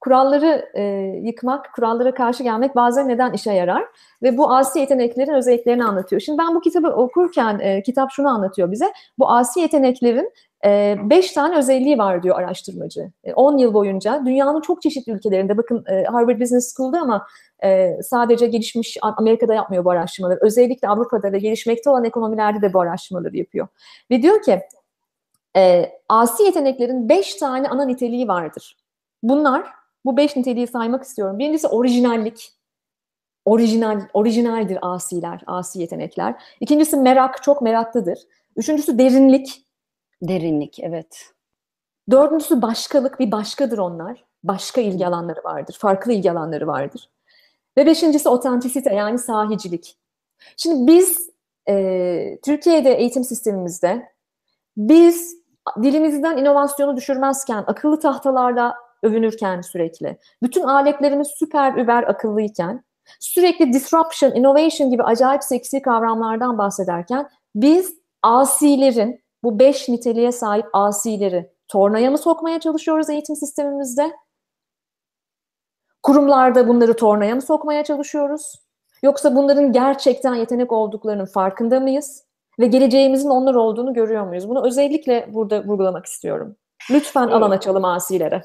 [0.00, 0.82] kuralları e,
[1.22, 3.84] yıkmak, kurallara karşı gelmek bazen neden işe yarar?
[4.22, 6.20] ve bu asi yeteneklerin özelliklerini anlatıyor.
[6.20, 8.92] Şimdi ben bu kitabı okurken e, kitap şunu anlatıyor bize.
[9.18, 10.32] Bu asi yeteneklerin
[10.64, 13.10] e, beş tane özelliği var diyor araştırmacı.
[13.24, 17.26] E, 10 yıl boyunca dünyanın çok çeşitli ülkelerinde bakın e, Harvard Business School'da ama
[17.64, 20.38] e, sadece gelişmiş Amerika'da yapmıyor bu araştırmaları.
[20.42, 23.68] Özellikle Avrupa'da ve gelişmekte olan ekonomilerde de bu araştırmaları yapıyor.
[24.10, 24.60] Ve diyor ki
[25.56, 28.76] e, asi yeteneklerin beş tane ana niteliği vardır.
[29.22, 29.66] Bunlar,
[30.04, 31.38] bu beş niteliği saymak istiyorum.
[31.38, 32.52] Birincisi orijinallik
[33.44, 36.34] orijinal orijinaldir asiler, asi yetenekler.
[36.60, 38.18] İkincisi merak, çok meraklıdır.
[38.56, 39.69] Üçüncüsü derinlik.
[40.22, 41.32] Derinlik evet.
[42.10, 44.24] Dördüncüsü başkalık, bir başkadır onlar.
[44.44, 47.10] Başka ilgi alanları vardır, farklı ilgi alanları vardır.
[47.76, 49.96] Ve beşincisi otantisite yani sahicilik.
[50.56, 51.30] Şimdi biz
[51.68, 54.08] e, Türkiye'de eğitim sistemimizde
[54.76, 55.36] biz
[55.82, 62.84] dilimizden inovasyonu düşürmezken, akıllı tahtalarla övünürken sürekli, bütün aletlerimiz süper über akıllıyken,
[63.20, 71.52] sürekli disruption, innovation gibi acayip seksi kavramlardan bahsederken biz asilerin, bu beş niteliğe sahip asileri
[71.68, 74.12] tornaya mı sokmaya çalışıyoruz eğitim sistemimizde?
[76.02, 78.54] Kurumlarda bunları tornaya mı sokmaya çalışıyoruz?
[79.02, 82.24] Yoksa bunların gerçekten yetenek olduklarının farkında mıyız?
[82.60, 84.48] Ve geleceğimizin onlar olduğunu görüyor muyuz?
[84.48, 86.56] Bunu özellikle burada vurgulamak istiyorum.
[86.90, 88.42] Lütfen alan açalım asilere.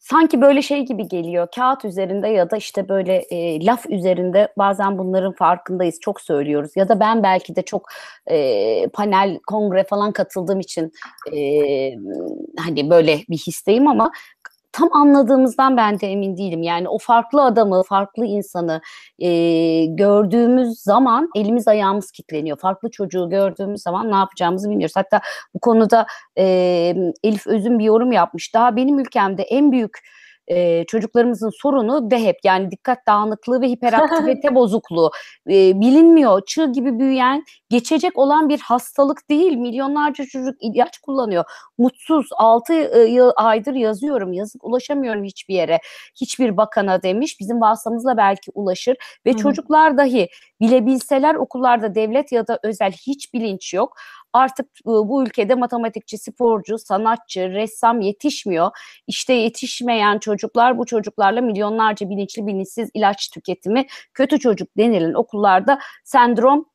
[0.00, 1.48] Sanki böyle şey gibi geliyor.
[1.56, 6.00] Kağıt üzerinde ya da işte böyle e, laf üzerinde bazen bunların farkındayız.
[6.00, 6.70] Çok söylüyoruz.
[6.76, 7.88] Ya da ben belki de çok
[8.26, 10.92] e, panel, kongre falan katıldığım için
[11.32, 11.40] e,
[12.58, 14.12] hani böyle bir histeyim ama
[14.72, 16.62] tam anladığımızdan ben de emin değilim.
[16.62, 18.80] Yani o farklı adamı, farklı insanı
[19.18, 19.28] e,
[19.86, 22.58] gördüğümüz zaman elimiz ayağımız kilitleniyor.
[22.58, 24.96] Farklı çocuğu gördüğümüz zaman ne yapacağımızı bilmiyoruz.
[24.96, 25.20] Hatta
[25.54, 26.06] bu konuda
[26.38, 26.44] e,
[27.24, 28.54] Elif Özün bir yorum yapmış.
[28.54, 29.98] Daha benim ülkemde en büyük
[30.50, 35.10] e, çocuklarımızın sorunu DHEP yani dikkat dağınıklığı ve hiperaktivite bozukluğu
[35.48, 36.42] e, bilinmiyor.
[36.46, 39.56] Çığ gibi büyüyen, geçecek olan bir hastalık değil.
[39.56, 41.44] Milyonlarca çocuk ilaç kullanıyor.
[41.78, 42.72] Mutsuz 6
[43.08, 44.32] yıl aydır yazıyorum.
[44.32, 45.78] Yazık ulaşamıyorum hiçbir yere.
[46.20, 47.40] Hiçbir bakana demiş.
[47.40, 48.96] Bizim vasıtamızla belki ulaşır
[49.26, 49.36] ve hı.
[49.36, 50.28] çocuklar dahi
[50.60, 53.96] bilebilseler okullarda devlet ya da özel hiç bilinç yok.
[54.32, 58.70] Artık e, bu ülkede matematikçi, sporcu, sanatçı, ressam yetişmiyor.
[59.06, 66.70] İşte yetişmeyen çocuklar bu çocuklarla milyonlarca bilinçli bilinçsiz ilaç tüketimi kötü çocuk denilen okullarda sendrom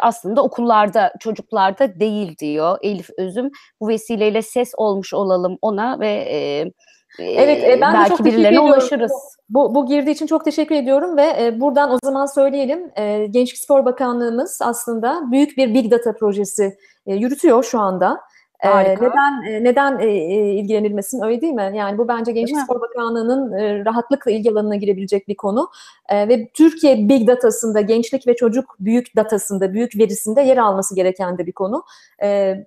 [0.00, 3.50] aslında okullarda çocuklarda değil diyor Elif Özüm.
[3.80, 6.72] Bu vesileyle ses olmuş olalım ona ve e,
[7.18, 9.12] Evet, e, ben de belki çok teşekkür birilerine ulaşırız.
[9.48, 12.90] Bu, bu girdi için çok teşekkür ediyorum ve e, buradan o zaman söyleyelim.
[12.96, 18.20] E, Gençlik Spor Bakanlığımız aslında büyük bir Big Data projesi e, yürütüyor şu anda.
[18.62, 19.04] E, Harika.
[19.04, 21.72] neden e, neden e, e, ilgilenilmesin öyle değil mi?
[21.74, 22.58] Yani bu bence Gençlik?
[22.58, 23.52] Spor Bakanlığı'nın
[23.84, 25.68] rahatlıkla ilgi alanına girebilecek bir konu.
[26.12, 31.46] Ve Türkiye Big Data'sında, gençlik ve çocuk büyük datasında, büyük verisinde yer alması gereken de
[31.46, 31.84] bir konu.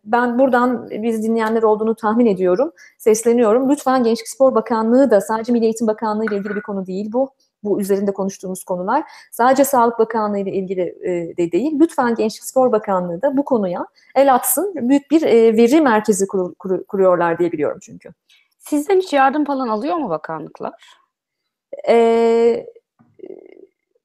[0.06, 3.70] Ben buradan biz dinleyenler olduğunu tahmin ediyorum sesleniyorum.
[3.70, 7.30] Lütfen Gençlik Spor Bakanlığı da sadece Milli Eğitim Bakanlığı ile ilgili bir konu değil bu.
[7.64, 9.04] Bu üzerinde konuştuğumuz konular.
[9.32, 11.80] Sadece Sağlık Bakanlığı ile ilgili e, de değil.
[11.80, 13.86] Lütfen Gençlik Spor Bakanlığı da bu konuya
[14.16, 14.90] el atsın.
[14.90, 18.10] Büyük bir e, veri merkezi kur- kur- kuruyorlar diye biliyorum çünkü.
[18.60, 20.74] Sizden hiç yardım falan alıyor mu bakanlıklar?
[21.88, 22.66] E,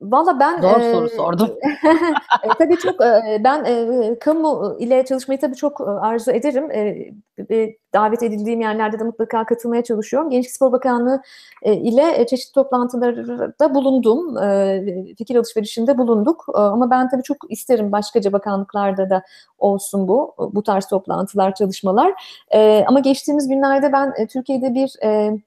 [0.00, 1.48] Valla ben Zor e, soru sordum.
[2.44, 6.70] e, tabii çok e, ben e, kamu ile çalışmayı tabii çok e, arzu ederim.
[6.70, 7.10] E,
[7.50, 10.30] e, davet edildiğim yerlerde de mutlaka katılmaya çalışıyorum.
[10.30, 11.22] Gençlik Spor Bakanlığı
[11.62, 14.38] e, ile e, çeşitli toplantılarda bulundum.
[14.38, 16.44] E, fikir alışverişinde bulunduk.
[16.54, 19.22] E, ama ben tabii çok isterim başkaca bakanlıklarda da
[19.58, 22.12] olsun bu bu tarz toplantılar, çalışmalar.
[22.50, 25.38] E, ama geçtiğimiz günlerde ben e, Türkiye'de bir e,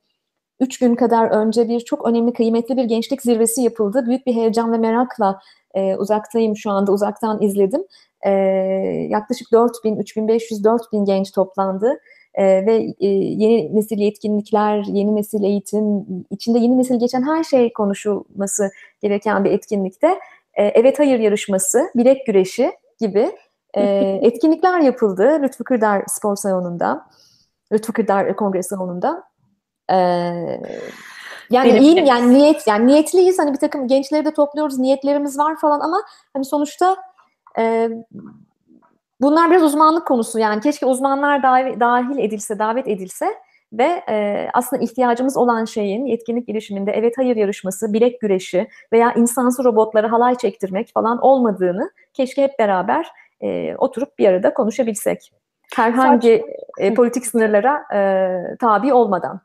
[0.60, 4.06] Üç gün kadar önce bir çok önemli, kıymetli bir gençlik zirvesi yapıldı.
[4.08, 5.39] Büyük bir heyecan ve merakla
[5.74, 7.84] e, uzaktayım şu anda, uzaktan izledim.
[8.26, 8.30] E,
[9.10, 11.99] yaklaşık 4000, 3500, 4000 genç toplandı.
[12.36, 17.74] E, ve e, yeni nesil yetkinlikler, yeni nesil eğitim, içinde yeni nesil geçen her şey
[17.74, 20.08] konuşulması gereken bir etkinlikte.
[20.54, 23.32] E, evet hayır yarışması, bilek güreşi gibi
[23.74, 23.84] e,
[24.22, 27.06] etkinlikler yapıldı Lütfü Kırdar Spor Salonu'nda,
[27.72, 29.24] Lütfü Kırdar Kongre Salonu'nda.
[29.91, 29.95] Ee,
[31.49, 33.39] yani Benim iyi yani niyet yani niyetliyiz.
[33.39, 35.97] Hani bir takım gençleri de topluyoruz niyetlerimiz var falan ama
[36.34, 36.95] hani sonuçta
[37.59, 37.89] e,
[39.21, 40.39] bunlar biraz uzmanlık konusu.
[40.39, 43.25] Yani keşke uzmanlar dav- dahil edilse davet edilse
[43.73, 49.63] ve e, aslında ihtiyacımız olan şeyin yetkinlik gelişiminde evet hayır yarışması bilek güreşi veya insansı
[49.63, 53.07] robotlara halay çektirmek falan olmadığını keşke hep beraber
[53.41, 55.31] e, oturup bir arada konuşabilsek.
[55.75, 56.45] Herhangi
[56.77, 59.41] e, politik sınırlara e, tabi olmadan.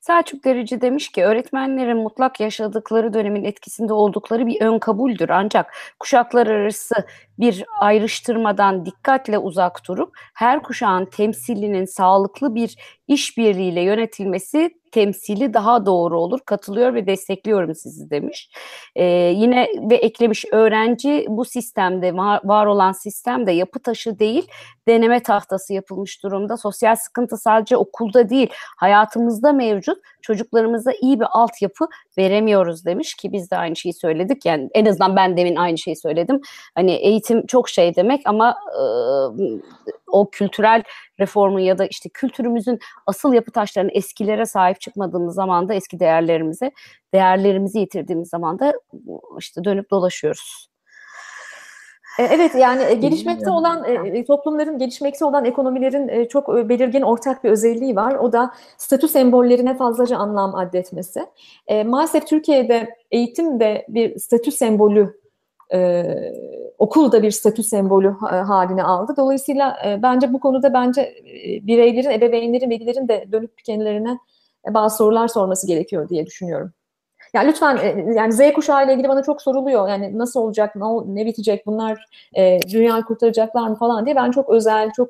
[0.00, 5.28] Selçuk Derici demiş ki öğretmenlerin mutlak yaşadıkları dönemin etkisinde oldukları bir ön kabuldür.
[5.28, 6.94] Ancak kuşaklar arası
[7.38, 12.76] bir ayrıştırmadan dikkatle uzak durup her kuşağın temsilinin sağlıklı bir
[13.08, 16.40] işbirliğiyle yönetilmesi temsili daha doğru olur.
[16.46, 18.50] Katılıyor ve destekliyorum sizi demiş.
[18.96, 19.04] Ee,
[19.36, 24.48] yine ve eklemiş öğrenci bu sistemde var, var olan sistemde yapı taşı değil
[24.88, 26.56] deneme tahtası yapılmış durumda.
[26.56, 29.98] Sosyal sıkıntı sadece okulda değil hayatımızda mevcut.
[30.22, 31.86] Çocuklarımıza iyi bir altyapı
[32.18, 34.46] veremiyoruz demiş ki biz de aynı şeyi söyledik.
[34.46, 36.40] Yani en azından ben demin aynı şeyi söyledim.
[36.74, 38.82] Hani eğitim çok şey demek ama e,
[40.14, 40.82] o kültürel
[41.20, 46.72] reformun ya da işte kültürümüzün asıl yapı taşlarının eskilere sahip çıkmadığımız zaman da eski değerlerimize,
[47.14, 48.74] değerlerimizi yitirdiğimiz zaman da
[49.38, 50.68] işte dönüp dolaşıyoruz.
[52.18, 57.50] E, Evet yani e, gelişmekte olan e, toplumların, gelişmekte olan ekonomilerin çok belirgin ortak bir
[57.50, 58.14] özelliği var.
[58.14, 61.26] O da statü sembollerine fazlaca anlam addetmesi.
[61.84, 65.23] Maalesef Türkiye'de eğitim de bir statü sembolü,
[65.74, 66.04] e,
[66.78, 69.14] okul da bir statü sembolü haline aldı.
[69.16, 74.18] Dolayısıyla e, bence bu konuda bence e, bireylerin, ebeveynlerin, velilerin de dönüp kendilerine
[74.68, 76.72] bazı sorular sorması gerekiyor diye düşünüyorum.
[77.34, 79.88] Yani lütfen e, yani Z kuşağı ile ilgili bana çok soruluyor.
[79.88, 82.06] Yani nasıl olacak, ne, ne bitecek, bunlar
[82.36, 85.08] e, dünyayı kurtaracaklar mı falan diye ben çok özel, çok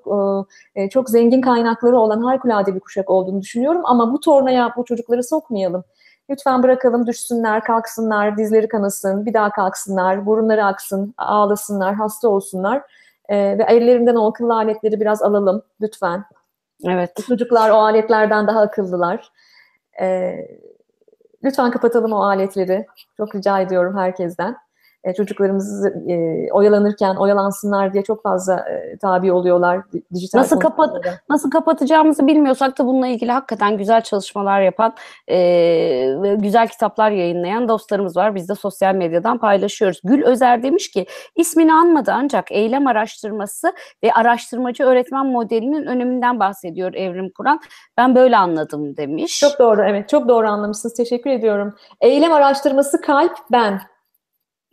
[0.77, 3.83] e, e, çok zengin kaynakları olan harikulade bir kuşak olduğunu düşünüyorum.
[3.85, 5.85] Ama bu tornaya bu çocukları sokmayalım.
[6.31, 12.83] Lütfen bırakalım düşsünler, kalksınlar, dizleri kanasın, bir daha kalksınlar, burunları aksın, ağlasınlar, hasta olsunlar.
[13.29, 16.25] E, ve ellerinden o akıllı aletleri biraz alalım lütfen.
[16.85, 17.13] Evet.
[17.19, 19.29] Bu çocuklar o aletlerden daha akıllılar.
[20.01, 20.37] E,
[21.45, 22.87] lütfen kapatalım o aletleri.
[23.17, 24.57] Çok rica ediyorum herkesten.
[25.05, 29.81] E, çocuklarımızı e, oyalanırken oyalansınlar diye çok fazla e, tabi oluyorlar
[30.15, 30.97] dijital Nasıl kapat
[31.31, 34.95] nasıl kapatacağımızı bilmiyorsak da bununla ilgili hakikaten güzel çalışmalar yapan,
[35.31, 38.35] e, güzel kitaplar yayınlayan dostlarımız var.
[38.35, 40.01] Biz de sosyal medyadan paylaşıyoruz.
[40.05, 43.73] Gül Özer demiş ki ismini anmadı ancak eylem araştırması
[44.05, 47.61] ve araştırmacı öğretmen modelinin öneminden bahsediyor Evrim Kur'an.
[47.97, 49.41] Ben böyle anladım demiş.
[49.41, 50.09] Çok doğru, evet.
[50.09, 50.95] Çok doğru anlamışsınız.
[50.95, 51.75] Teşekkür ediyorum.
[52.01, 53.81] Eylem araştırması kalp, ben.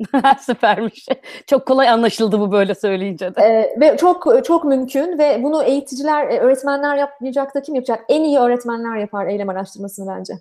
[0.41, 1.07] Süpermiş.
[1.47, 3.41] Çok kolay anlaşıldı bu böyle söyleyince de.
[3.41, 8.03] Ee, ve çok çok mümkün ve bunu eğiticiler, e, öğretmenler yapmayacak da kim yapacak?
[8.09, 10.33] En iyi öğretmenler yapar eylem araştırmasını bence.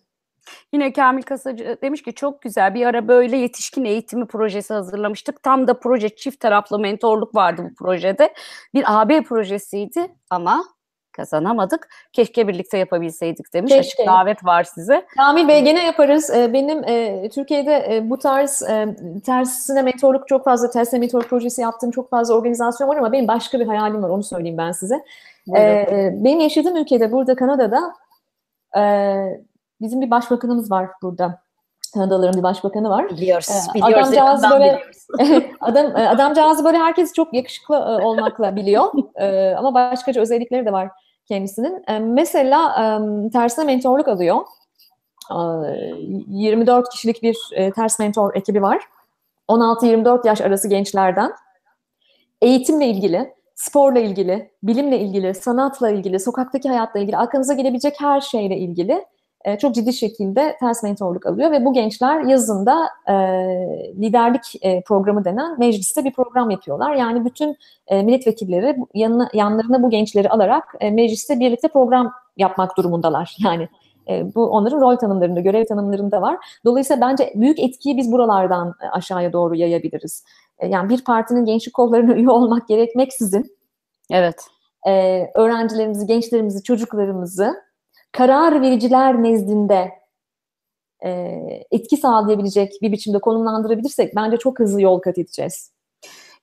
[0.73, 5.43] Yine Kamil Kasacı demiş ki çok güzel bir ara böyle yetişkin eğitimi projesi hazırlamıştık.
[5.43, 8.35] Tam da proje çift taraflı mentorluk vardı bu projede.
[8.75, 10.65] Bir AB projesiydi ama
[11.13, 11.89] kazanamadık.
[12.13, 13.73] Keşke birlikte yapabilseydik demiş.
[13.73, 14.07] Açık Keşke.
[14.07, 15.07] davet var size.
[15.17, 16.31] Kamil Bey gene yaparız.
[16.31, 18.97] Ee, Benim e, Türkiye'de e, bu tarz e,
[19.27, 23.61] tersine mentorluk çok fazla, tersine mentor projesi yaptığım çok fazla organizasyon var ama benim başka
[23.61, 24.09] bir hayalim var.
[24.09, 25.05] Onu söyleyeyim ben size.
[25.57, 27.95] Ee, benim yaşadığım ülkede, burada Kanada'da
[28.77, 28.83] e,
[29.81, 31.43] bizim bir başbakanımız var burada.
[31.95, 33.09] Kanadalıların bir başbakanı var.
[33.11, 33.49] Biliyoruz.
[33.51, 34.09] Ee, biliyoruz.
[34.09, 34.81] adamcağız böyle-
[35.19, 35.47] biliyoruz.
[35.61, 38.93] Adam e, adamcağız böyle herkes çok yakışıklı e, olmakla biliyor.
[39.15, 40.89] E, ama başkaca özellikleri de var
[41.27, 41.85] kendisinin.
[42.15, 42.75] Mesela
[43.33, 44.37] tersine mentorluk alıyor.
[45.31, 45.37] E,
[46.29, 47.37] 24 kişilik bir
[47.75, 48.83] ters mentor ekibi var.
[49.49, 51.33] 16-24 yaş arası gençlerden.
[52.43, 58.57] Eğitimle ilgili, sporla ilgili, bilimle ilgili, sanatla ilgili, sokaktaki hayatla ilgili, aklınıza gelebilecek her şeyle
[58.57, 59.05] ilgili
[59.45, 63.15] e, çok ciddi şekilde ters mentorluk alıyor ve bu gençler yazında e,
[64.03, 66.95] liderlik e, programı denen mecliste bir program yapıyorlar.
[66.95, 73.37] Yani bütün e, milletvekilleri yanına, yanlarına bu gençleri alarak e, mecliste birlikte program yapmak durumundalar.
[73.45, 73.69] Yani
[74.09, 76.37] e, bu onların rol tanımlarında, görev tanımlarında var.
[76.65, 80.25] Dolayısıyla bence büyük etkiyi biz buralardan e, aşağıya doğru yayabiliriz.
[80.59, 83.57] E, yani bir partinin gençlik kollarına üye olmak gerekmeksizin
[84.11, 84.47] Evet.
[84.89, 87.70] e, öğrencilerimizi, gençlerimizi, çocuklarımızı
[88.13, 89.93] karar vericiler nezdinde
[91.05, 91.11] e,
[91.71, 95.73] etki sağlayabilecek bir biçimde konumlandırabilirsek bence çok hızlı yol kat edeceğiz.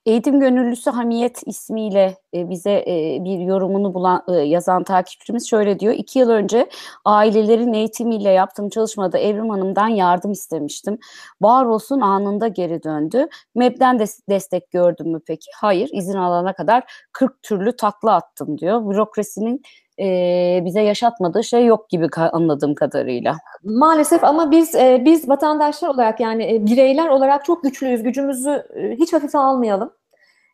[0.07, 5.93] Eğitim Gönüllüsü Hamiyet ismiyle e, bize e, bir yorumunu bulan e, yazan takipçimiz şöyle diyor.
[5.93, 6.70] İki yıl önce
[7.05, 10.97] ailelerin eğitimiyle yaptığım çalışmada Evrim Hanım'dan yardım istemiştim.
[11.41, 13.28] Var olsun anında geri döndü.
[13.55, 15.51] MEB'den de destek gördüm mü peki?
[15.55, 15.89] Hayır.
[15.93, 18.89] izin alana kadar 40 türlü takla attım diyor.
[18.89, 19.61] Bürokrasinin
[19.99, 23.37] e, bize yaşatmadığı şey yok gibi anladığım kadarıyla.
[23.63, 28.03] Maalesef ama biz e, biz vatandaşlar olarak yani e, bireyler olarak çok güçlüyüz.
[28.03, 29.93] Gücümüzü e, hiç hafife almayalım.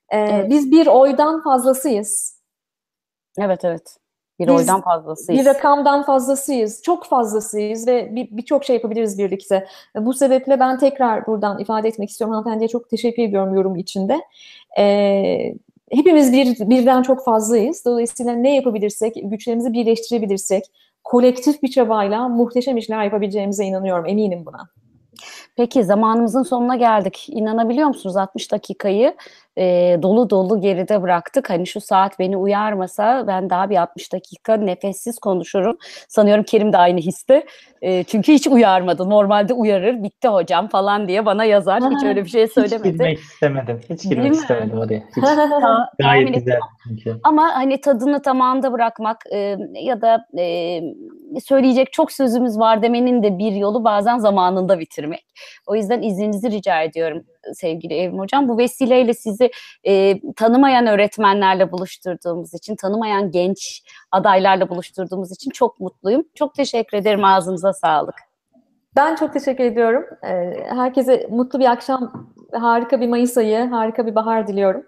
[0.09, 0.49] E, Evet.
[0.49, 2.39] Biz bir oydan fazlasıyız.
[3.39, 3.97] Evet evet.
[4.39, 5.41] Bir Biz- oydan fazlasıyız.
[5.41, 6.81] Bir rakamdan fazlasıyız.
[6.81, 9.67] Çok fazlasıyız ve bir- birçok şey yapabiliriz birlikte.
[9.95, 12.33] Bu sebeple ben tekrar buradan ifade etmek istiyorum.
[12.35, 14.19] Hanımefendiye çok teşekkür ediyorum yorum içinde.
[14.79, 15.53] Ee,
[15.93, 17.85] hepimiz bir, birden çok fazlayız.
[17.85, 20.63] Dolayısıyla ne yapabilirsek, güçlerimizi birleştirebilirsek,
[21.03, 24.05] kolektif bir çabayla muhteşem işler yapabileceğimize inanıyorum.
[24.05, 24.69] Eminim buna.
[25.55, 27.25] Peki zamanımızın sonuna geldik.
[27.29, 29.15] İnanabiliyor musunuz 60 dakikayı
[29.57, 31.49] e, dolu dolu geride bıraktık.
[31.49, 35.77] Hani şu saat beni uyarmasa ben daha bir 60 dakika nefessiz konuşurum.
[36.07, 37.45] Sanıyorum Kerim de aynı histe.
[37.81, 39.09] E, çünkü hiç uyarmadı.
[39.09, 41.81] Normalde uyarır bitti hocam falan diye bana yazar.
[41.83, 42.91] Hiç öyle bir şey Hiç söylemedi.
[42.91, 43.79] girmek istemedim.
[43.89, 44.37] Hiç Değil girmek mi?
[44.37, 45.03] istemedim oraya.
[45.17, 45.23] Hiç.
[45.99, 47.19] Gayet tahmin güzel çünkü.
[47.23, 50.81] Ama hani tadını tamamda bırakmak e, ya da e,
[51.43, 55.25] söyleyecek çok sözümüz var demenin de bir yolu bazen zamanında bitirmek.
[55.67, 57.23] O yüzden izninizi rica ediyorum
[57.53, 58.47] sevgili Evrim Hocam.
[58.47, 59.13] Bu vesileyle
[59.43, 59.51] sizi
[59.83, 66.23] e, tanımayan öğretmenlerle buluşturduğumuz için, tanımayan genç adaylarla buluşturduğumuz için çok mutluyum.
[66.35, 67.23] Çok teşekkür ederim.
[67.23, 68.15] Ağzınıza sağlık.
[68.95, 70.05] Ben çok teşekkür ediyorum.
[70.69, 74.83] Herkese mutlu bir akşam, harika bir Mayıs ayı, harika bir bahar diliyorum.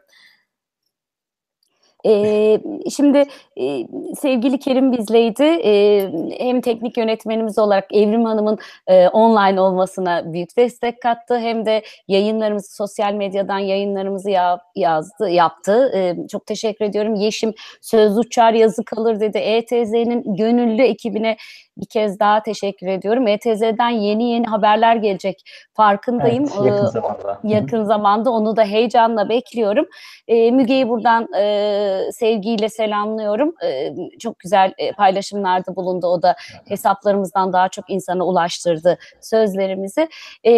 [2.05, 2.59] Ee,
[2.95, 3.23] şimdi
[3.57, 5.43] e, sevgili Kerim bizleydi.
[5.43, 11.39] Ee, hem teknik yönetmenimiz olarak Evrim Hanım'ın e, online olmasına büyük destek kattı.
[11.39, 15.91] Hem de yayınlarımızı sosyal medyadan yayınlarımızı ya- yazdı, yaptı.
[15.95, 17.15] Ee, çok teşekkür ediyorum.
[17.15, 19.37] Yeşim söz uçar yazı kalır dedi.
[19.37, 21.37] ETZ'nin gönüllü ekibine
[21.77, 23.27] bir kez daha teşekkür ediyorum.
[23.27, 25.41] ETZ'den yeni yeni haberler gelecek.
[25.73, 26.43] Farkındayım.
[26.43, 27.39] Evet, yakın zamanda.
[27.43, 29.85] Yakın zamanda onu da heyecanla bekliyorum.
[30.27, 33.55] E, Müge'yi buradan e, sevgiyle selamlıyorum.
[33.65, 36.07] E, çok güzel e, paylaşımlarda bulundu.
[36.07, 36.35] O da
[36.67, 40.09] hesaplarımızdan daha çok insana ulaştırdı sözlerimizi.
[40.45, 40.51] E,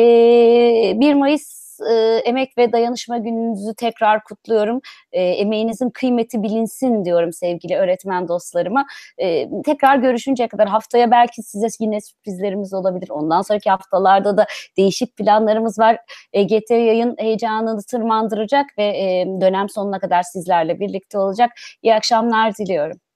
[1.00, 1.94] 1 Mayıs e,
[2.26, 4.82] emek ve dayanışma gününüzü tekrar kutluyorum.
[5.12, 8.86] E, emeğinizin kıymeti bilinsin diyorum sevgili öğretmen dostlarıma.
[9.18, 13.10] E, tekrar görüşünceye kadar haftaya belki size yine sürprizlerimiz olabilir.
[13.10, 14.46] Ondan sonraki haftalarda da
[14.78, 15.98] değişik planlarımız var.
[16.34, 21.52] EGT yayın heyecanını tırmandıracak ve e, dönem sonuna kadar sizlerle birlikte olacak.
[21.82, 23.07] İyi akşamlar diliyorum.